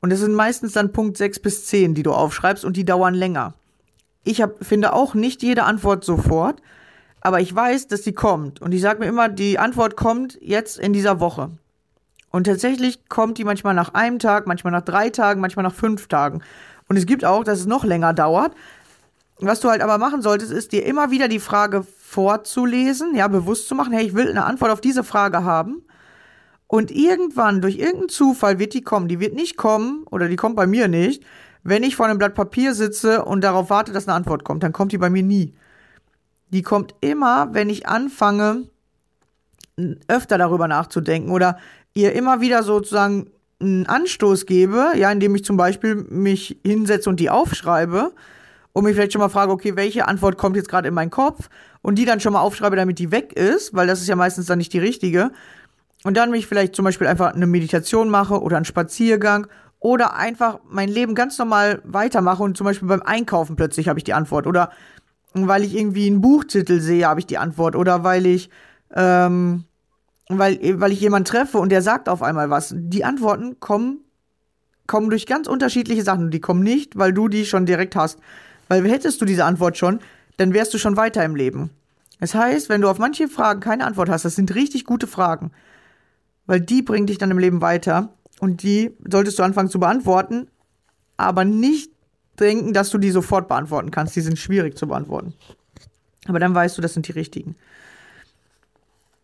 Und 0.00 0.12
es 0.12 0.20
sind 0.20 0.34
meistens 0.34 0.72
dann 0.72 0.92
Punkt 0.92 1.16
6 1.16 1.40
bis 1.40 1.66
10, 1.66 1.94
die 1.94 2.04
du 2.04 2.12
aufschreibst 2.12 2.64
und 2.64 2.76
die 2.76 2.84
dauern 2.84 3.14
länger. 3.14 3.54
Ich 4.24 4.40
hab, 4.40 4.64
finde 4.64 4.92
auch 4.92 5.14
nicht 5.14 5.42
jede 5.42 5.64
Antwort 5.64 6.04
sofort, 6.04 6.62
aber 7.20 7.40
ich 7.40 7.54
weiß, 7.54 7.88
dass 7.88 8.04
sie 8.04 8.12
kommt. 8.12 8.62
Und 8.62 8.72
ich 8.72 8.80
sage 8.80 9.00
mir 9.00 9.06
immer, 9.06 9.28
die 9.28 9.58
Antwort 9.58 9.96
kommt 9.96 10.38
jetzt 10.40 10.78
in 10.78 10.92
dieser 10.92 11.18
Woche. 11.18 11.50
Und 12.30 12.44
tatsächlich 12.44 13.08
kommt 13.08 13.38
die 13.38 13.44
manchmal 13.44 13.74
nach 13.74 13.94
einem 13.94 14.18
Tag, 14.18 14.46
manchmal 14.46 14.72
nach 14.72 14.82
drei 14.82 15.10
Tagen, 15.10 15.40
manchmal 15.40 15.64
nach 15.64 15.74
fünf 15.74 16.06
Tagen. 16.06 16.42
Und 16.88 16.96
es 16.96 17.06
gibt 17.06 17.24
auch, 17.24 17.42
dass 17.42 17.58
es 17.58 17.66
noch 17.66 17.84
länger 17.84 18.12
dauert. 18.12 18.52
Was 19.40 19.60
du 19.60 19.68
halt 19.68 19.82
aber 19.82 19.98
machen 19.98 20.20
solltest, 20.20 20.52
ist 20.52 20.72
dir 20.72 20.84
immer 20.84 21.10
wieder 21.10 21.28
die 21.28 21.38
Frage 21.38 21.86
vorzulesen, 22.08 23.14
ja, 23.14 23.28
bewusst 23.28 23.68
zu 23.68 23.74
machen, 23.74 23.92
hey, 23.92 24.06
ich 24.06 24.14
will 24.14 24.30
eine 24.30 24.46
Antwort 24.46 24.70
auf 24.70 24.80
diese 24.80 25.04
Frage 25.04 25.44
haben. 25.44 25.82
Und 26.66 26.90
irgendwann, 26.90 27.60
durch 27.60 27.76
irgendeinen 27.76 28.08
Zufall, 28.08 28.58
wird 28.58 28.72
die 28.72 28.80
kommen. 28.80 29.08
Die 29.08 29.20
wird 29.20 29.34
nicht 29.34 29.58
kommen, 29.58 30.04
oder 30.10 30.28
die 30.28 30.36
kommt 30.36 30.56
bei 30.56 30.66
mir 30.66 30.88
nicht, 30.88 31.22
wenn 31.64 31.82
ich 31.82 31.96
vor 31.96 32.06
einem 32.06 32.18
Blatt 32.18 32.34
Papier 32.34 32.74
sitze 32.74 33.24
und 33.24 33.44
darauf 33.44 33.68
warte, 33.68 33.92
dass 33.92 34.08
eine 34.08 34.16
Antwort 34.16 34.42
kommt. 34.42 34.62
Dann 34.62 34.72
kommt 34.72 34.92
die 34.92 34.98
bei 34.98 35.10
mir 35.10 35.22
nie. 35.22 35.54
Die 36.48 36.62
kommt 36.62 36.94
immer, 37.02 37.52
wenn 37.52 37.68
ich 37.68 37.86
anfange, 37.86 38.68
öfter 40.08 40.38
darüber 40.38 40.66
nachzudenken 40.66 41.30
oder 41.30 41.58
ihr 41.92 42.14
immer 42.14 42.40
wieder 42.40 42.62
sozusagen 42.62 43.30
einen 43.60 43.86
Anstoß 43.86 44.46
gebe, 44.46 44.92
ja, 44.96 45.12
indem 45.12 45.34
ich 45.34 45.44
zum 45.44 45.58
Beispiel 45.58 45.94
mich 45.94 46.58
hinsetze 46.64 47.10
und 47.10 47.20
die 47.20 47.28
aufschreibe 47.28 48.12
und 48.72 48.84
mich 48.84 48.94
vielleicht 48.94 49.12
schon 49.12 49.20
mal 49.20 49.28
frage, 49.28 49.52
okay, 49.52 49.76
welche 49.76 50.08
Antwort 50.08 50.38
kommt 50.38 50.56
jetzt 50.56 50.68
gerade 50.68 50.88
in 50.88 50.94
meinen 50.94 51.10
Kopf 51.10 51.50
und 51.82 51.96
die 51.96 52.04
dann 52.04 52.20
schon 52.20 52.32
mal 52.32 52.40
aufschreibe, 52.40 52.76
damit 52.76 52.98
die 52.98 53.10
weg 53.10 53.32
ist, 53.32 53.74
weil 53.74 53.86
das 53.86 54.00
ist 54.00 54.08
ja 54.08 54.16
meistens 54.16 54.46
dann 54.46 54.58
nicht 54.58 54.72
die 54.72 54.78
richtige. 54.78 55.30
Und 56.04 56.16
dann 56.16 56.30
mich 56.30 56.46
vielleicht 56.46 56.74
zum 56.74 56.84
Beispiel 56.84 57.06
einfach 57.06 57.34
eine 57.34 57.46
Meditation 57.46 58.08
mache 58.08 58.40
oder 58.40 58.56
einen 58.56 58.64
Spaziergang 58.64 59.46
oder 59.80 60.14
einfach 60.14 60.60
mein 60.68 60.88
Leben 60.88 61.14
ganz 61.14 61.38
normal 61.38 61.80
weitermache 61.84 62.42
und 62.42 62.56
zum 62.56 62.64
Beispiel 62.64 62.88
beim 62.88 63.02
Einkaufen 63.02 63.56
plötzlich 63.56 63.88
habe 63.88 63.98
ich 63.98 64.04
die 64.04 64.14
Antwort 64.14 64.46
oder 64.46 64.70
weil 65.34 65.62
ich 65.62 65.76
irgendwie 65.76 66.06
einen 66.06 66.20
Buchtitel 66.20 66.80
sehe, 66.80 67.06
habe 67.06 67.20
ich 67.20 67.26
die 67.26 67.38
Antwort 67.38 67.76
oder 67.76 68.02
weil 68.02 68.26
ich 68.26 68.50
ähm, 68.94 69.64
weil, 70.28 70.80
weil 70.80 70.92
ich 70.92 71.00
jemanden 71.00 71.24
treffe 71.24 71.58
und 71.58 71.70
der 71.70 71.82
sagt 71.82 72.08
auf 72.08 72.22
einmal 72.22 72.50
was. 72.50 72.74
Die 72.76 73.04
Antworten 73.04 73.60
kommen, 73.60 74.00
kommen 74.86 75.10
durch 75.10 75.26
ganz 75.26 75.46
unterschiedliche 75.46 76.02
Sachen. 76.02 76.30
Die 76.30 76.40
kommen 76.40 76.62
nicht, 76.62 76.98
weil 76.98 77.12
du 77.12 77.28
die 77.28 77.46
schon 77.46 77.66
direkt 77.66 77.96
hast. 77.96 78.18
Weil 78.68 78.86
hättest 78.88 79.20
du 79.20 79.24
diese 79.24 79.44
Antwort 79.44 79.78
schon, 79.78 80.00
dann 80.38 80.54
wärst 80.54 80.72
du 80.72 80.78
schon 80.78 80.96
weiter 80.96 81.24
im 81.24 81.36
Leben. 81.36 81.70
Das 82.20 82.34
heißt, 82.34 82.68
wenn 82.68 82.80
du 82.80 82.88
auf 82.88 82.98
manche 82.98 83.28
Fragen 83.28 83.60
keine 83.60 83.84
Antwort 83.84 84.08
hast, 84.08 84.24
das 84.24 84.34
sind 84.34 84.54
richtig 84.54 84.84
gute 84.84 85.06
Fragen. 85.06 85.50
Weil 86.46 86.60
die 86.60 86.80
bringen 86.80 87.06
dich 87.06 87.18
dann 87.18 87.30
im 87.30 87.38
Leben 87.38 87.60
weiter. 87.60 88.14
Und 88.40 88.62
die 88.62 88.96
solltest 89.06 89.38
du 89.38 89.42
anfangen 89.42 89.68
zu 89.68 89.80
beantworten, 89.80 90.48
aber 91.16 91.44
nicht 91.44 91.92
denken, 92.38 92.72
dass 92.72 92.90
du 92.90 92.98
die 92.98 93.10
sofort 93.10 93.48
beantworten 93.48 93.90
kannst. 93.90 94.14
Die 94.14 94.20
sind 94.20 94.38
schwierig 94.38 94.78
zu 94.78 94.86
beantworten. 94.86 95.34
Aber 96.26 96.38
dann 96.38 96.54
weißt 96.54 96.78
du, 96.78 96.82
das 96.82 96.94
sind 96.94 97.08
die 97.08 97.12
richtigen. 97.12 97.56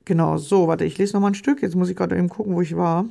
Genau, 0.05 0.37
so, 0.37 0.67
warte, 0.67 0.85
ich 0.85 0.99
lese 0.99 1.15
noch 1.15 1.21
mal 1.21 1.29
ein 1.29 1.35
Stück. 1.35 1.63
Jetzt 1.63 1.77
muss 1.77 1.89
ich 1.89 1.97
gerade 1.97 2.17
eben 2.17 2.29
gucken, 2.29 2.55
wo 2.55 2.61
ich 2.61 2.77
war. 2.77 3.07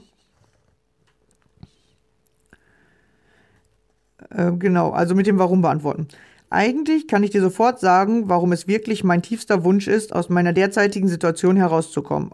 Äh, 4.29 4.51
genau, 4.53 4.91
also 4.91 5.15
mit 5.15 5.25
dem 5.25 5.39
Warum 5.39 5.61
beantworten. 5.61 6.07
Eigentlich 6.53 7.07
kann 7.07 7.23
ich 7.23 7.31
dir 7.31 7.41
sofort 7.41 7.79
sagen, 7.79 8.29
warum 8.29 8.51
es 8.51 8.67
wirklich 8.67 9.03
mein 9.03 9.23
tiefster 9.23 9.63
Wunsch 9.63 9.87
ist, 9.87 10.13
aus 10.13 10.29
meiner 10.29 10.53
derzeitigen 10.53 11.07
Situation 11.07 11.57
herauszukommen. 11.57 12.29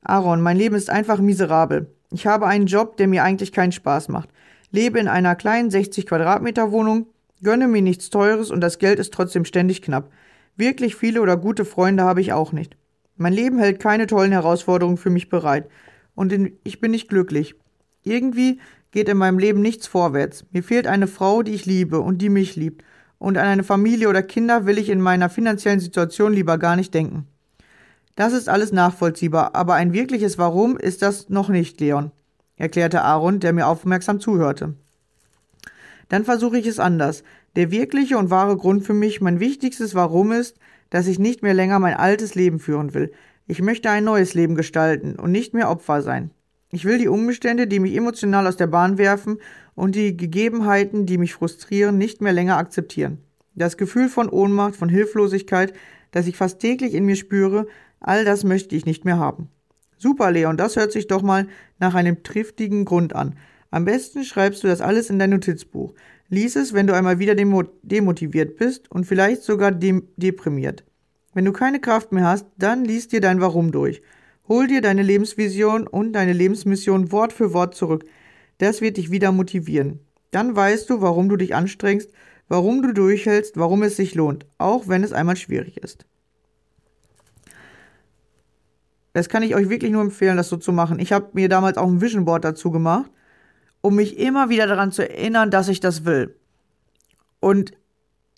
Aaron, 0.00 0.40
mein 0.40 0.56
Leben 0.56 0.76
ist 0.76 0.90
einfach 0.90 1.18
miserabel. 1.18 1.92
Ich 2.12 2.28
habe 2.28 2.46
einen 2.46 2.66
Job, 2.66 2.96
der 2.98 3.08
mir 3.08 3.24
eigentlich 3.24 3.50
keinen 3.50 3.72
Spaß 3.72 4.10
macht. 4.10 4.28
Lebe 4.70 5.00
in 5.00 5.08
einer 5.08 5.34
kleinen 5.34 5.72
60 5.72 6.06
Quadratmeter 6.06 6.70
Wohnung, 6.70 7.08
gönne 7.42 7.66
mir 7.66 7.82
nichts 7.82 8.10
Teures 8.10 8.52
und 8.52 8.60
das 8.60 8.78
Geld 8.78 9.00
ist 9.00 9.12
trotzdem 9.12 9.44
ständig 9.44 9.82
knapp. 9.82 10.12
Wirklich 10.54 10.94
viele 10.94 11.20
oder 11.20 11.36
gute 11.36 11.64
Freunde 11.64 12.04
habe 12.04 12.20
ich 12.20 12.32
auch 12.32 12.52
nicht. 12.52 12.76
Mein 13.16 13.32
Leben 13.32 13.58
hält 13.58 13.80
keine 13.80 14.06
tollen 14.06 14.30
Herausforderungen 14.30 14.98
für 14.98 15.10
mich 15.10 15.30
bereit. 15.30 15.68
Und 16.14 16.32
ich 16.62 16.80
bin 16.80 16.92
nicht 16.92 17.08
glücklich. 17.08 17.56
Irgendwie 18.04 18.60
geht 18.92 19.08
in 19.08 19.16
meinem 19.16 19.40
Leben 19.40 19.62
nichts 19.62 19.88
vorwärts. 19.88 20.44
Mir 20.52 20.62
fehlt 20.62 20.86
eine 20.86 21.08
Frau, 21.08 21.42
die 21.42 21.54
ich 21.54 21.66
liebe 21.66 21.98
und 21.98 22.22
die 22.22 22.28
mich 22.28 22.54
liebt. 22.54 22.84
Und 23.18 23.36
an 23.36 23.46
eine 23.46 23.64
Familie 23.64 24.08
oder 24.08 24.22
Kinder 24.22 24.66
will 24.66 24.78
ich 24.78 24.88
in 24.88 25.00
meiner 25.00 25.28
finanziellen 25.28 25.80
Situation 25.80 26.32
lieber 26.32 26.58
gar 26.58 26.76
nicht 26.76 26.94
denken. 26.94 27.26
Das 28.14 28.32
ist 28.32 28.48
alles 28.48 28.72
nachvollziehbar, 28.72 29.54
aber 29.54 29.74
ein 29.74 29.92
wirkliches 29.92 30.38
Warum 30.38 30.76
ist 30.76 31.02
das 31.02 31.28
noch 31.28 31.48
nicht, 31.48 31.80
Leon, 31.80 32.10
erklärte 32.56 33.02
Aaron, 33.02 33.40
der 33.40 33.52
mir 33.52 33.66
aufmerksam 33.66 34.20
zuhörte. 34.20 34.74
Dann 36.08 36.24
versuche 36.24 36.58
ich 36.58 36.66
es 36.66 36.80
anders. 36.80 37.22
Der 37.54 37.70
wirkliche 37.70 38.18
und 38.18 38.30
wahre 38.30 38.56
Grund 38.56 38.84
für 38.84 38.94
mich, 38.94 39.20
mein 39.20 39.40
wichtigstes 39.40 39.94
Warum 39.94 40.32
ist, 40.32 40.56
dass 40.90 41.06
ich 41.06 41.18
nicht 41.18 41.42
mehr 41.42 41.54
länger 41.54 41.78
mein 41.78 41.94
altes 41.94 42.34
Leben 42.34 42.58
führen 42.58 42.94
will. 42.94 43.12
Ich 43.46 43.62
möchte 43.62 43.90
ein 43.90 44.04
neues 44.04 44.34
Leben 44.34 44.54
gestalten 44.54 45.16
und 45.16 45.32
nicht 45.32 45.54
mehr 45.54 45.70
Opfer 45.70 46.02
sein. 46.02 46.30
Ich 46.70 46.84
will 46.84 46.98
die 46.98 47.08
Umstände, 47.08 47.66
die 47.66 47.80
mich 47.80 47.96
emotional 47.96 48.46
aus 48.46 48.56
der 48.56 48.66
Bahn 48.66 48.98
werfen 48.98 49.38
und 49.78 49.94
die 49.94 50.16
Gegebenheiten, 50.16 51.06
die 51.06 51.18
mich 51.18 51.34
frustrieren, 51.34 51.98
nicht 51.98 52.20
mehr 52.20 52.32
länger 52.32 52.56
akzeptieren. 52.56 53.18
Das 53.54 53.76
Gefühl 53.76 54.08
von 54.08 54.28
Ohnmacht, 54.28 54.74
von 54.74 54.88
Hilflosigkeit, 54.88 55.72
das 56.10 56.26
ich 56.26 56.36
fast 56.36 56.58
täglich 56.58 56.94
in 56.94 57.04
mir 57.04 57.14
spüre, 57.14 57.68
all 58.00 58.24
das 58.24 58.42
möchte 58.42 58.74
ich 58.74 58.86
nicht 58.86 59.04
mehr 59.04 59.18
haben. 59.18 59.48
Super, 59.96 60.32
Leon, 60.32 60.56
das 60.56 60.74
hört 60.74 60.90
sich 60.90 61.06
doch 61.06 61.22
mal 61.22 61.46
nach 61.78 61.94
einem 61.94 62.24
triftigen 62.24 62.84
Grund 62.84 63.14
an. 63.14 63.36
Am 63.70 63.84
besten 63.84 64.24
schreibst 64.24 64.64
du 64.64 64.66
das 64.66 64.80
alles 64.80 65.10
in 65.10 65.20
dein 65.20 65.30
Notizbuch. 65.30 65.94
Lies 66.28 66.56
es, 66.56 66.72
wenn 66.72 66.88
du 66.88 66.94
einmal 66.94 67.20
wieder 67.20 67.36
demotiviert 67.36 68.56
bist 68.56 68.90
und 68.90 69.04
vielleicht 69.04 69.44
sogar 69.44 69.70
deprimiert. 69.70 70.82
Wenn 71.34 71.44
du 71.44 71.52
keine 71.52 71.78
Kraft 71.78 72.10
mehr 72.10 72.24
hast, 72.24 72.46
dann 72.56 72.84
lies 72.84 73.06
dir 73.06 73.20
dein 73.20 73.40
Warum 73.40 73.70
durch. 73.70 74.02
Hol 74.48 74.66
dir 74.66 74.80
deine 74.80 75.02
Lebensvision 75.02 75.86
und 75.86 76.14
deine 76.14 76.32
Lebensmission 76.32 77.12
Wort 77.12 77.32
für 77.32 77.52
Wort 77.52 77.76
zurück. 77.76 78.04
Das 78.58 78.80
wird 78.80 78.96
dich 78.96 79.10
wieder 79.10 79.32
motivieren. 79.32 80.00
Dann 80.30 80.54
weißt 80.54 80.90
du, 80.90 81.00
warum 81.00 81.28
du 81.28 81.36
dich 81.36 81.54
anstrengst, 81.54 82.10
warum 82.48 82.82
du 82.82 82.92
durchhältst, 82.92 83.56
warum 83.56 83.82
es 83.82 83.96
sich 83.96 84.14
lohnt, 84.14 84.46
auch 84.58 84.88
wenn 84.88 85.04
es 85.04 85.12
einmal 85.12 85.36
schwierig 85.36 85.78
ist. 85.78 86.06
Das 89.12 89.28
kann 89.28 89.42
ich 89.42 89.54
euch 89.54 89.68
wirklich 89.68 89.90
nur 89.90 90.02
empfehlen, 90.02 90.36
das 90.36 90.48
so 90.48 90.56
zu 90.56 90.72
machen. 90.72 90.98
Ich 90.98 91.12
habe 91.12 91.30
mir 91.32 91.48
damals 91.48 91.76
auch 91.76 91.88
ein 91.88 92.00
Vision 92.00 92.24
Board 92.24 92.44
dazu 92.44 92.70
gemacht 92.70 93.10
um 93.80 93.94
mich 93.94 94.18
immer 94.18 94.48
wieder 94.48 94.66
daran 94.66 94.92
zu 94.92 95.08
erinnern, 95.08 95.50
dass 95.50 95.68
ich 95.68 95.80
das 95.80 96.04
will. 96.04 96.36
Und 97.40 97.72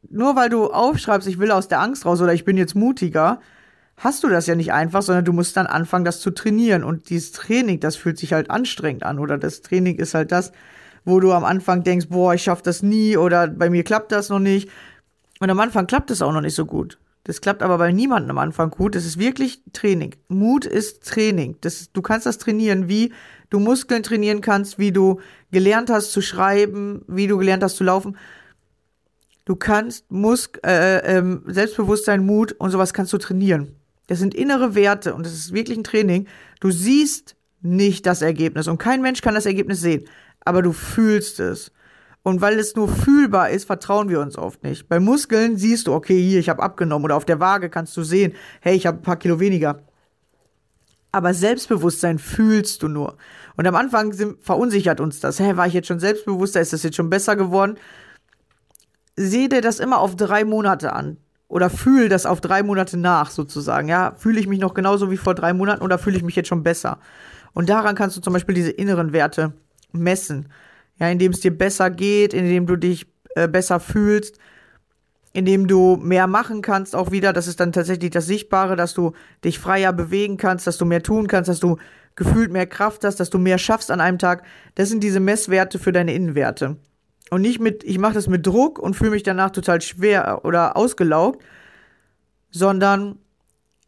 nur 0.09 0.37
weil 0.37 0.49
du 0.49 0.67
aufschreibst, 0.67 1.29
ich 1.29 1.39
will 1.39 1.51
aus 1.51 1.69
der 1.69 1.81
Angst 1.81 2.05
raus 2.07 2.21
oder 2.21 2.33
ich 2.33 2.45
bin 2.45 2.57
jetzt 2.57 2.75
mutiger, 2.75 3.41
hast 4.01 4.25
du 4.25 4.29
das 4.29 4.47
ja 4.47 4.55
nicht 4.55 4.73
einfach, 4.73 5.03
sondern 5.03 5.27
du 5.27 5.33
musst 5.33 5.57
dann 5.57 5.67
anfangen, 5.67 6.07
das 6.07 6.21
zu 6.21 6.31
trainieren. 6.31 6.85
Und 6.85 7.11
dieses 7.11 7.33
Training, 7.33 7.81
das 7.81 7.97
fühlt 7.97 8.19
sich 8.19 8.33
halt 8.33 8.51
anstrengend 8.51 9.05
an. 9.05 9.19
Oder 9.19 9.37
das 9.37 9.61
Training 9.61 9.97
ist 9.97 10.15
halt 10.15 10.33
das, 10.33 10.53
wo 11.05 11.21
du 11.21 11.33
am 11.33 11.45
Anfang 11.45 11.85
denkst, 11.85 12.09
boah, 12.09 12.35
ich 12.35 12.43
schaff 12.43 12.63
das 12.63 12.83
nie 12.83 13.17
oder 13.17 13.47
bei 13.49 13.69
mir 13.69 13.85
klappt 13.85 14.11
das 14.11 14.31
noch 14.31 14.39
nicht. 14.39 14.71
Und 15.39 15.51
am 15.51 15.61
Anfang 15.61 15.87
klappt 15.87 16.11
es 16.11 16.23
auch 16.23 16.33
noch 16.33 16.41
nicht 16.41 16.55
so 16.55 16.65
gut. 16.65 16.99
Das 17.25 17.43
klappt 17.43 17.63
aber 17.63 17.77
bei 17.77 17.93
niemandem 17.93 18.31
am 18.31 18.39
Anfang 18.39 18.71
gut. 18.71 18.95
Das 18.95 19.05
ist 19.05 19.19
wirklich 19.19 19.63
Training. 19.75 20.15
Mut 20.29 20.65
ist 20.65 21.05
Training. 21.07 21.57
Das, 21.61 21.93
du 21.93 22.01
kannst 22.01 22.25
das 22.25 22.39
trainieren, 22.39 22.89
wie 22.89 23.13
du 23.51 23.61
Muskeln 23.61 24.03
trainieren 24.03 24.41
kannst, 24.41 24.79
wie 24.79 24.93
du 24.93 25.21
gelernt 25.51 25.91
hast 25.91 26.13
zu 26.13 26.23
schreiben, 26.23 27.03
wie 27.07 27.27
du 27.27 27.37
gelernt 27.37 27.63
hast 27.63 27.77
zu 27.77 27.85
laufen. 27.85 28.17
Du 29.45 29.57
kannst 29.57 30.11
Musk 30.11 30.59
äh, 30.65 31.19
äh, 31.19 31.39
Selbstbewusstsein, 31.47 32.25
Mut 32.25 32.53
und 32.53 32.71
sowas 32.71 32.95
kannst 32.95 33.13
du 33.13 33.19
trainieren. 33.19 33.77
Das 34.11 34.19
sind 34.19 34.35
innere 34.35 34.75
Werte 34.75 35.15
und 35.15 35.25
das 35.25 35.35
ist 35.35 35.53
wirklich 35.53 35.79
ein 35.79 35.85
Training. 35.85 36.27
Du 36.59 36.73
siehst 36.73 37.37
nicht 37.61 38.07
das 38.07 38.23
Ergebnis 38.23 38.67
und 38.67 38.77
kein 38.79 39.03
Mensch 39.03 39.23
kann 39.23 39.37
das 39.37 39.47
Ergebnis 39.47 39.81
sehen, 39.81 40.05
aber 40.41 40.63
du 40.63 40.73
fühlst 40.73 41.39
es. 41.39 41.71
Und 42.25 42.41
weil 42.41 42.59
es 42.59 42.75
nur 42.75 42.89
fühlbar 42.89 43.51
ist, 43.51 43.67
vertrauen 43.67 44.09
wir 44.09 44.19
uns 44.19 44.37
oft 44.37 44.65
nicht. 44.65 44.89
Bei 44.89 44.99
Muskeln 44.99 45.59
siehst 45.59 45.87
du, 45.87 45.95
okay, 45.95 46.21
hier, 46.21 46.41
ich 46.41 46.49
habe 46.49 46.61
abgenommen 46.61 47.05
oder 47.05 47.15
auf 47.15 47.25
der 47.25 47.39
Waage 47.39 47.71
kannst 47.71 47.97
du 47.97 48.03
sehen, 48.03 48.33
hey, 48.61 48.75
ich 48.75 48.85
habe 48.85 48.99
ein 48.99 49.03
paar 49.03 49.17
Kilo 49.17 49.39
weniger. 49.39 49.81
Aber 51.13 51.33
Selbstbewusstsein 51.33 52.19
fühlst 52.19 52.83
du 52.83 52.89
nur. 52.89 53.17
Und 53.57 53.69
am 53.69 53.77
Anfang 53.77 54.13
sind, 54.13 54.43
verunsichert 54.43 54.99
uns 54.99 55.21
das. 55.21 55.39
Hä, 55.39 55.55
war 55.55 55.69
ich 55.69 55.75
jetzt 55.75 55.87
schon 55.87 56.01
selbstbewusster? 56.01 56.61
Ist 56.61 56.73
das 56.73 56.83
jetzt 56.83 56.97
schon 56.97 57.11
besser 57.11 57.37
geworden? 57.37 57.79
Seh 59.15 59.47
dir 59.47 59.61
das 59.61 59.79
immer 59.79 60.01
auf 60.01 60.17
drei 60.17 60.45
Monate 60.45 60.95
an 60.95 61.19
oder 61.51 61.69
fühl 61.69 62.09
das 62.09 62.27
auf 62.27 62.41
drei 62.41 62.63
Monate 62.63 62.97
nach 62.97 63.31
sozusagen. 63.31 63.89
Ja, 63.89 64.15
fühle 64.17 64.39
ich 64.39 64.47
mich 64.47 64.61
noch 64.61 64.73
genauso 64.73 65.11
wie 65.11 65.17
vor 65.17 65.35
drei 65.35 65.53
Monaten 65.53 65.83
oder 65.83 65.99
fühle 65.99 66.17
ich 66.17 66.23
mich 66.23 66.37
jetzt 66.37 66.49
schon 66.49 66.63
besser? 66.63 66.99
Und 67.53 67.69
daran 67.69 67.97
kannst 67.97 68.17
du 68.17 68.21
zum 68.21 68.33
Beispiel 68.33 68.55
diese 68.55 68.71
inneren 68.71 69.13
Werte 69.13 69.53
messen. 69.93 70.49
Ja, 71.01 71.09
indem 71.09 71.33
es 71.33 71.41
dir 71.41 71.57
besser 71.57 71.91
geht, 71.91 72.35
indem 72.35 72.67
du 72.67 72.77
dich 72.77 73.07
äh, 73.35 73.49
besser 73.49 73.81
fühlst, 73.81 74.39
indem 75.33 75.67
du 75.67 75.97
mehr 75.97 76.29
machen 76.29 76.63
kannst 76.63 76.95
auch 76.95 77.11
wieder. 77.11 77.33
Das 77.33 77.49
ist 77.49 77.59
dann 77.59 77.73
tatsächlich 77.73 78.11
das 78.11 78.27
Sichtbare, 78.27 78.77
dass 78.77 78.95
du 78.95 79.13
dich 79.45 79.59
freier 79.59 79.93
bewegen 79.93 80.37
kannst, 80.37 80.69
dass 80.69 80.79
du 80.79 80.85
mehr 80.85 81.03
tun 81.03 81.27
kannst, 81.27 81.49
dass 81.49 81.59
du 81.59 81.79
gefühlt 82.15 82.53
mehr 82.53 82.67
Kraft 82.67 83.05
hast, 83.05 83.19
dass 83.19 83.31
du 83.31 83.39
mehr 83.39 83.59
schaffst 83.59 83.91
an 83.91 84.01
einem 84.01 84.19
Tag. 84.19 84.45
Das 84.77 84.89
sind 84.89 85.03
diese 85.03 85.19
Messwerte 85.19 85.81
für 85.81 85.91
deine 85.91 86.15
Innenwerte. 86.15 86.77
Und 87.31 87.43
nicht 87.43 87.61
mit, 87.61 87.85
ich 87.85 87.99
mache 87.99 88.15
das 88.15 88.27
mit 88.27 88.47
Druck 88.47 88.79
und 88.79 88.95
fühle 88.95 89.13
mich 89.13 89.23
danach 89.23 89.51
total 89.51 89.81
schwer 89.81 90.41
oder 90.45 90.77
ausgelaugt, 90.77 91.43
sondern 92.51 93.19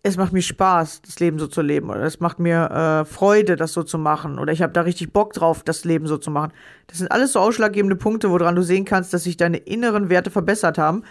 es 0.05 0.17
macht 0.17 0.33
mir 0.33 0.43
Spaß, 0.43 1.03
das 1.03 1.21
Leben 1.21 1.39
so 1.39 1.47
zu 1.47 1.63
leben. 1.63 1.91
Oder 1.91 2.03
es 2.03 2.19
macht 2.19 2.39
mir 2.41 2.71
äh, 2.71 3.05
Freude, 3.05 3.57
das 3.57 3.73
so 3.73 3.83
zu 3.83 3.99
machen. 3.99 4.39
Oder 4.39 4.53
ich 4.53 4.63
habe 4.63 4.73
da 4.73 4.81
richtig 4.81 5.13
Bock 5.13 5.33
drauf, 5.33 5.63
das 5.63 5.85
Leben 5.85 6.07
so 6.07 6.19
zu 6.19 6.31
machen. 6.31 6.53
Das 6.89 6.99
sind 6.99 7.13
alles 7.13 7.33
so 7.33 7.41
ausschlaggebende 7.41 7.97
Punkte, 7.97 8.31
woran 8.31 8.57
du 8.57 8.63
sehen 8.63 8.85
kannst, 8.85 9.15
dass 9.15 9.25
sich 9.25 9.37
deine 9.37 9.59
inneren 9.59 10.09
Werte 10.09 10.31
verbessert 10.31 10.77
haben. 10.77 11.05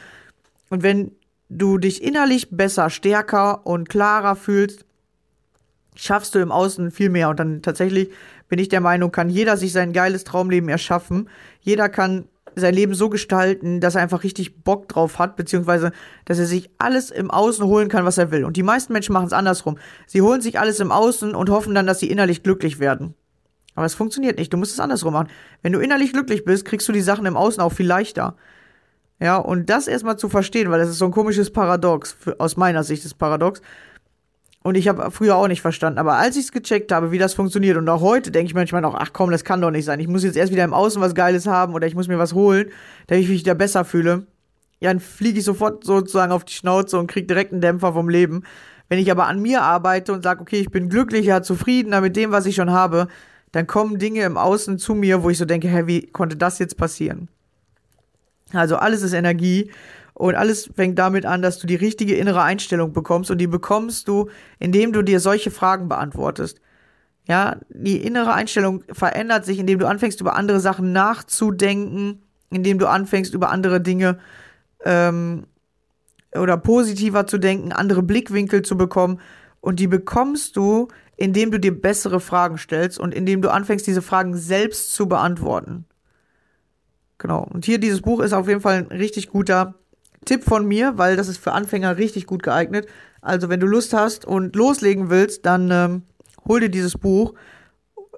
Und 0.70 0.84
wenn 0.84 1.12
du 1.50 1.78
dich 1.78 2.04
innerlich 2.04 2.50
besser, 2.52 2.89
stärker 2.89 3.65
und 3.65 3.88
klarer 3.88 4.36
fühlst, 4.36 4.86
schaffst 5.96 6.36
du 6.36 6.39
im 6.39 6.52
Außen 6.52 6.91
viel 6.91 7.10
mehr. 7.10 7.30
Und 7.30 7.39
dann 7.39 7.62
tatsächlich 7.62 8.10
bin 8.52 8.60
ich 8.60 8.68
der 8.68 8.82
Meinung, 8.82 9.14
kann 9.14 9.30
jeder 9.30 9.56
sich 9.56 9.72
sein 9.72 9.94
geiles 9.94 10.26
Traumleben 10.26 10.68
erschaffen. 10.68 11.30
Jeder 11.62 11.88
kann 11.88 12.26
sein 12.54 12.74
Leben 12.74 12.94
so 12.94 13.08
gestalten, 13.08 13.80
dass 13.80 13.96
er 13.96 14.02
einfach 14.02 14.24
richtig 14.24 14.62
Bock 14.66 14.90
drauf 14.90 15.20
hat, 15.20 15.38
beziehungsweise, 15.38 15.94
dass 16.26 16.38
er 16.38 16.46
sich 16.46 16.70
alles 16.78 17.12
im 17.12 17.32
Außen 17.32 17.66
holen 17.66 17.88
kann, 17.88 18.04
was 18.04 18.18
er 18.18 18.30
will. 18.30 18.44
Und 18.44 18.58
die 18.58 18.64
meisten 18.64 18.92
Menschen 18.92 19.14
machen 19.14 19.28
es 19.28 19.32
andersrum. 19.32 19.78
Sie 20.06 20.22
holen 20.22 20.42
sich 20.42 20.60
alles 20.60 20.82
im 20.82 20.92
Außen 20.92 21.34
und 21.34 21.50
hoffen 21.50 21.74
dann, 21.74 21.88
dass 21.88 22.00
sie 22.00 22.12
innerlich 22.12 22.44
glücklich 22.44 22.82
werden. 22.82 23.14
Aber 23.74 23.86
es 23.86 23.96
funktioniert 23.96 24.38
nicht. 24.38 24.52
Du 24.52 24.58
musst 24.58 24.74
es 24.74 24.82
andersrum 24.82 25.14
machen. 25.14 25.30
Wenn 25.62 25.72
du 25.72 25.80
innerlich 25.80 26.12
glücklich 26.12 26.44
bist, 26.44 26.66
kriegst 26.66 26.90
du 26.90 26.92
die 26.92 27.00
Sachen 27.00 27.26
im 27.26 27.38
Außen 27.38 27.64
auch 27.64 27.72
viel 27.72 27.88
leichter. 27.88 28.36
Ja, 29.22 29.38
und 29.38 29.70
das 29.70 29.88
erstmal 29.88 30.18
zu 30.18 30.28
verstehen, 30.28 30.70
weil 30.72 30.80
das 30.80 30.90
ist 30.90 30.98
so 30.98 31.06
ein 31.06 31.12
komisches 31.12 31.54
Paradox, 31.54 32.18
aus 32.38 32.58
meiner 32.58 32.84
Sicht 32.84 33.06
ist 33.06 33.14
Paradox. 33.14 33.62
Und 34.63 34.76
ich 34.76 34.88
habe 34.88 35.10
früher 35.10 35.36
auch 35.36 35.47
nicht 35.47 35.62
verstanden. 35.62 35.97
Aber 35.97 36.17
als 36.17 36.36
ich 36.36 36.45
es 36.45 36.52
gecheckt 36.52 36.91
habe, 36.91 37.12
wie 37.12 37.17
das 37.17 37.34
funktioniert, 37.34 37.78
und 37.78 37.89
auch 37.89 38.02
heute 38.02 38.30
denke 38.30 38.47
ich 38.47 38.54
manchmal 38.54 38.82
noch, 38.82 38.93
ach 38.93 39.10
komm, 39.12 39.32
das 39.32 39.43
kann 39.43 39.62
doch 39.62 39.71
nicht 39.71 39.86
sein. 39.86 40.00
Ich 40.00 40.08
muss 40.08 40.24
jetzt 40.24 40.38
erst 40.38 40.52
wieder 40.52 40.63
im 40.63 40.74
Außen 40.74 41.02
was 41.02 41.15
Geiles 41.15 41.47
haben 41.47 41.74
oder 41.74 41.88
ich 41.88 41.95
muss 41.95 42.08
mir 42.08 42.19
was 42.19 42.34
holen, 42.34 42.69
damit 43.08 43.24
ich 43.24 43.30
mich 43.30 43.39
wieder 43.39 43.56
besser 43.56 43.86
fühle. 43.86 44.28
Ja, 44.80 44.89
dann 44.91 45.00
fliege 45.00 45.39
ich 45.39 45.45
sofort 45.45 45.84
sozusagen 45.84 46.32
auf 46.32 46.45
die 46.45 46.54
Schnauze 46.54 47.00
und 47.00 47.08
kriege 47.08 47.28
direkt 47.28 47.52
einen 47.52 47.62
Dämpfer 47.62 47.93
vom 47.93 48.08
Leben. 48.08 48.43
Wenn 48.88 49.00
ich 49.00 49.10
aber 49.10 49.28
an 49.28 49.41
mir 49.41 49.63
arbeite 49.63 50.13
und 50.13 50.21
sage, 50.24 50.41
okay, 50.41 50.60
ich 50.60 50.69
bin 50.69 50.89
glücklicher, 50.89 51.41
zufriedener 51.41 52.02
mit 52.02 52.15
dem, 52.15 52.32
was 52.32 52.45
ich 52.45 52.56
schon 52.56 52.71
habe, 52.71 53.08
dann 53.52 53.65
kommen 53.65 54.00
Dinge 54.00 54.24
im 54.24 54.38
Außen 54.38 54.78
zu 54.78 54.93
mir, 54.93 55.24
wo 55.24 55.30
ich 55.30 55.38
so 55.38 55.45
denke, 55.45 55.67
hä, 55.67 55.84
wie 55.86 56.08
konnte 56.08 56.36
das 56.36 56.60
jetzt 56.60 56.78
passieren? 56.78 57.30
Also 58.54 58.76
alles 58.76 59.02
ist 59.02 59.13
Energie 59.13 59.71
und 60.22 60.36
alles 60.36 60.70
fängt 60.76 61.00
damit 61.00 61.26
an, 61.26 61.42
dass 61.42 61.58
du 61.58 61.66
die 61.66 61.76
richtige 61.76 62.16
innere 62.16 62.44
Einstellung 62.44 62.94
bekommst 62.94 63.32
und 63.32 63.40
die 63.40 63.48
bekommst 63.48 64.08
du, 64.08 64.30
indem 64.60 64.94
du 64.94 65.02
dir 65.02 65.20
solche 65.20 65.50
Fragen 65.50 65.90
beantwortest. 65.90 66.62
Ja, 67.28 67.58
die 67.70 67.98
innere 68.06 68.32
Einstellung 68.32 68.84
verändert 68.92 69.46
sich, 69.46 69.58
indem 69.58 69.80
du 69.80 69.88
anfängst, 69.88 70.22
über 70.22 70.36
andere 70.36 70.60
Sachen 70.60 70.92
nachzudenken, 70.92 72.22
indem 72.52 72.78
du 72.78 72.88
anfängst, 72.88 73.34
über 73.34 73.50
andere 73.50 73.82
Dinge 73.82 74.20
ähm, 74.86 75.48
oder 76.36 76.56
positiver 76.56 77.26
zu 77.26 77.40
denken, 77.40 77.72
andere 77.72 78.04
Blickwinkel 78.04 78.62
zu 78.62 78.78
bekommen. 78.78 79.20
Und 79.60 79.80
die 79.80 79.88
bekommst 79.88 80.56
du, 80.56 80.88
indem 81.18 81.50
du 81.50 81.60
dir 81.60 81.72
bessere 81.82 82.20
Fragen 82.20 82.60
stellst 82.60 83.00
und 83.00 83.16
indem 83.16 83.42
du 83.42 83.50
anfängst, 83.50 83.88
diese 83.88 84.04
Fragen 84.04 84.38
selbst 84.38 84.94
zu 84.94 85.08
beantworten. 85.08 85.86
Genau. 87.18 87.42
Und 87.52 87.66
hier 87.66 87.80
dieses 87.80 88.02
Buch 88.02 88.20
ist 88.20 88.34
auf 88.34 88.48
jeden 88.48 88.62
Fall 88.62 88.86
ein 88.88 88.98
richtig 88.98 89.30
guter 89.30 89.81
Tipp 90.26 90.44
von 90.44 90.68
mir, 90.68 90.98
weil 90.98 91.16
das 91.16 91.28
ist 91.28 91.38
für 91.38 91.54
Anfänger 91.54 91.98
richtig 91.98 92.26
gut 92.28 92.44
geeignet. 92.44 92.88
Also 93.22 93.50
wenn 93.50 93.60
du 93.60 93.68
Lust 93.68 93.94
hast 93.94 94.26
und 94.26 94.56
loslegen 94.56 95.10
willst, 95.10 95.46
dann 95.46 95.70
ähm, 95.72 96.04
hol 96.48 96.60
dir 96.60 96.70
dieses 96.70 96.98
Buch, 96.98 97.34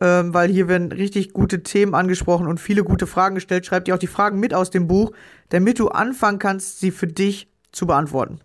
ähm, 0.01 0.33
weil 0.33 0.49
hier 0.49 0.67
werden 0.67 0.91
richtig 0.91 1.33
gute 1.33 1.63
Themen 1.63 1.95
angesprochen 1.95 2.47
und 2.47 2.59
viele 2.59 2.83
gute 2.83 3.07
Fragen 3.07 3.35
gestellt. 3.35 3.65
Schreib 3.65 3.85
dir 3.85 3.95
auch 3.95 3.99
die 3.99 4.07
Fragen 4.07 4.39
mit 4.39 4.53
aus 4.53 4.69
dem 4.69 4.87
Buch, 4.87 5.11
damit 5.49 5.79
du 5.79 5.89
anfangen 5.89 6.39
kannst, 6.39 6.79
sie 6.79 6.91
für 6.91 7.07
dich 7.07 7.47
zu 7.71 7.87
beantworten. 7.87 8.39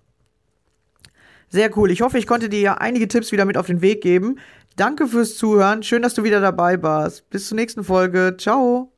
Sehr 1.50 1.76
cool. 1.76 1.90
Ich 1.90 2.02
hoffe, 2.02 2.18
ich 2.18 2.26
konnte 2.26 2.48
dir 2.48 2.60
ja 2.60 2.74
einige 2.74 3.08
Tipps 3.08 3.32
wieder 3.32 3.44
mit 3.44 3.56
auf 3.56 3.66
den 3.66 3.80
Weg 3.80 4.02
geben. 4.02 4.36
Danke 4.76 5.08
fürs 5.08 5.36
Zuhören. 5.36 5.82
Schön, 5.82 6.02
dass 6.02 6.14
du 6.14 6.22
wieder 6.22 6.40
dabei 6.40 6.80
warst. 6.82 7.28
Bis 7.30 7.48
zur 7.48 7.56
nächsten 7.56 7.82
Folge. 7.82 8.36
Ciao. 8.38 8.92